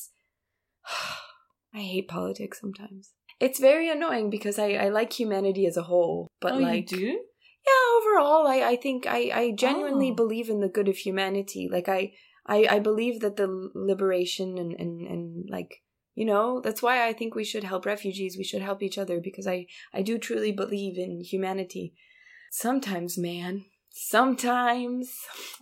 I 1.74 1.80
hate 1.80 2.08
politics 2.08 2.60
sometimes. 2.60 3.12
It's 3.40 3.58
very 3.58 3.90
annoying 3.90 4.30
because 4.30 4.58
I, 4.58 4.72
I 4.72 4.88
like 4.90 5.12
humanity 5.12 5.66
as 5.66 5.76
a 5.76 5.82
whole, 5.82 6.28
but 6.40 6.52
oh, 6.52 6.58
like, 6.58 6.92
you 6.92 6.98
do? 6.98 7.20
Yeah 7.66 7.99
overall 7.99 8.46
i 8.46 8.70
i 8.70 8.77
think 8.77 9.07
i 9.07 9.31
i 9.33 9.51
genuinely 9.53 10.11
oh. 10.11 10.14
believe 10.14 10.49
in 10.49 10.61
the 10.61 10.68
good 10.68 10.88
of 10.88 10.96
humanity. 10.96 11.68
Like 11.70 11.88
I, 11.88 12.12
I 12.46 12.66
i 12.70 12.79
believe 12.79 13.20
that 13.20 13.37
the 13.37 13.70
liberation 13.75 14.59
and 14.59 14.73
and 14.73 15.07
and 15.07 15.49
like 15.51 15.83
you 16.14 16.25
know 16.25 16.61
that's 16.61 16.83
why 16.83 17.07
i 17.07 17.12
think 17.12 17.35
we 17.35 17.44
should 17.44 17.64
help 17.64 17.87
refugees 17.87 18.37
we 18.37 18.44
should 18.44 18.62
help 18.62 18.83
each 18.83 18.99
other 18.99 19.20
because 19.20 19.46
i 19.46 19.66
i 19.94 20.03
do 20.03 20.18
truly 20.18 20.53
believe 20.53 20.99
in 20.99 21.20
humanity. 21.20 21.94
Sometimes 22.53 23.16
man. 23.16 23.66
Sometimes. 23.90 25.12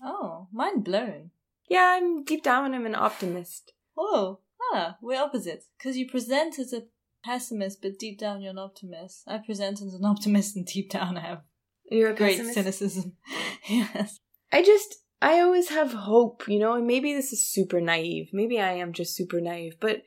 Oh 0.02 0.48
mind 0.52 0.84
blown. 0.84 1.30
Yeah 1.68 1.96
i'm 1.96 2.24
deep 2.24 2.42
down 2.42 2.74
i'm 2.74 2.86
an 2.86 2.94
optimist. 2.94 3.72
Oh 3.96 4.40
ah 4.72 4.96
we're 5.02 5.20
opposites. 5.20 5.66
Because 5.76 5.96
you 5.96 6.08
present 6.08 6.58
as 6.58 6.72
a 6.72 6.84
pessimist 7.24 7.82
but 7.82 7.98
deep 7.98 8.18
down 8.18 8.40
you're 8.40 8.52
an 8.52 8.58
optimist. 8.58 9.24
I 9.26 9.38
present 9.38 9.82
as 9.82 9.94
an 9.94 10.04
optimist 10.04 10.56
and 10.56 10.64
deep 10.64 10.90
down 10.90 11.18
i 11.18 11.26
have 11.26 11.42
you're 11.90 12.10
a 12.10 12.14
great 12.14 12.38
pessimist? 12.38 12.54
cynicism. 12.54 13.12
yes. 13.68 14.20
I 14.52 14.62
just 14.62 14.96
I 15.20 15.40
always 15.40 15.68
have 15.70 15.92
hope, 15.92 16.46
you 16.48 16.58
know, 16.58 16.74
and 16.74 16.86
maybe 16.86 17.12
this 17.12 17.32
is 17.32 17.46
super 17.46 17.80
naive. 17.80 18.30
Maybe 18.32 18.60
I 18.60 18.72
am 18.72 18.92
just 18.92 19.16
super 19.16 19.40
naive, 19.40 19.76
but 19.80 20.02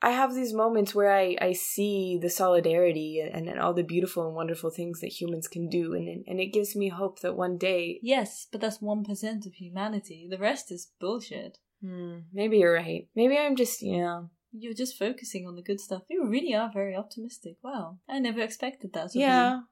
I 0.00 0.10
have 0.10 0.34
these 0.34 0.54
moments 0.54 0.94
where 0.94 1.12
I, 1.12 1.36
I 1.40 1.52
see 1.52 2.18
the 2.20 2.30
solidarity 2.30 3.20
and, 3.20 3.48
and 3.48 3.58
all 3.58 3.74
the 3.74 3.82
beautiful 3.82 4.26
and 4.26 4.34
wonderful 4.34 4.70
things 4.70 5.00
that 5.00 5.20
humans 5.20 5.48
can 5.48 5.68
do, 5.68 5.92
and 5.94 6.24
and 6.26 6.40
it 6.40 6.52
gives 6.52 6.76
me 6.76 6.88
hope 6.88 7.20
that 7.20 7.36
one 7.36 7.58
day. 7.58 7.98
Yes, 8.00 8.46
but 8.50 8.60
that's 8.60 8.80
one 8.80 9.04
percent 9.04 9.44
of 9.44 9.54
humanity. 9.54 10.28
The 10.30 10.38
rest 10.38 10.70
is 10.70 10.92
bullshit. 11.00 11.58
Hmm, 11.82 12.18
maybe 12.32 12.58
you're 12.58 12.74
right. 12.74 13.08
Maybe 13.16 13.36
I'm 13.36 13.56
just 13.56 13.82
you 13.82 13.98
know. 13.98 14.30
You're 14.52 14.74
just 14.74 14.98
focusing 14.98 15.46
on 15.46 15.56
the 15.56 15.62
good 15.62 15.80
stuff. 15.80 16.02
You 16.08 16.26
really 16.26 16.54
are 16.54 16.70
very 16.72 16.96
optimistic. 16.96 17.56
Wow, 17.62 17.98
I 18.08 18.18
never 18.18 18.40
expected 18.40 18.92
that. 18.94 19.14
you. 19.14 19.20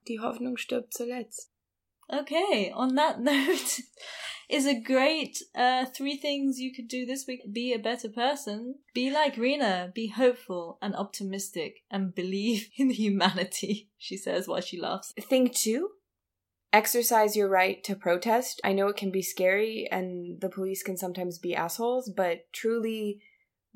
Die 0.06 0.22
Hoffnung 0.22 0.58
stirbt 0.58 0.92
zuletzt. 0.92 1.50
Okay, 2.12 2.70
on 2.74 2.94
that 2.94 3.20
note, 3.32 3.80
is 4.48 4.66
a 4.66 4.78
great 4.80 5.38
uh, 5.54 5.86
three 5.86 6.16
things 6.16 6.60
you 6.60 6.72
could 6.72 6.88
do 6.88 7.04
this 7.04 7.26
week. 7.26 7.40
Be 7.52 7.72
a 7.72 7.78
better 7.78 8.08
person. 8.08 8.76
Be 8.94 9.10
like 9.10 9.36
Rena. 9.36 9.90
Be 9.94 10.08
hopeful 10.08 10.78
and 10.80 10.94
optimistic 10.94 11.78
and 11.90 12.14
believe 12.14 12.68
in 12.76 12.90
humanity, 12.90 13.88
she 13.98 14.16
says 14.16 14.46
while 14.46 14.60
she 14.60 14.80
laughs. 14.80 15.12
Thing 15.20 15.50
two, 15.52 15.90
exercise 16.72 17.34
your 17.34 17.48
right 17.48 17.82
to 17.84 17.96
protest. 17.96 18.60
I 18.62 18.72
know 18.72 18.88
it 18.88 18.96
can 18.96 19.10
be 19.10 19.22
scary 19.22 19.88
and 19.90 20.40
the 20.40 20.48
police 20.48 20.82
can 20.82 20.96
sometimes 20.96 21.38
be 21.38 21.54
assholes, 21.54 22.10
but 22.14 22.52
truly, 22.52 23.20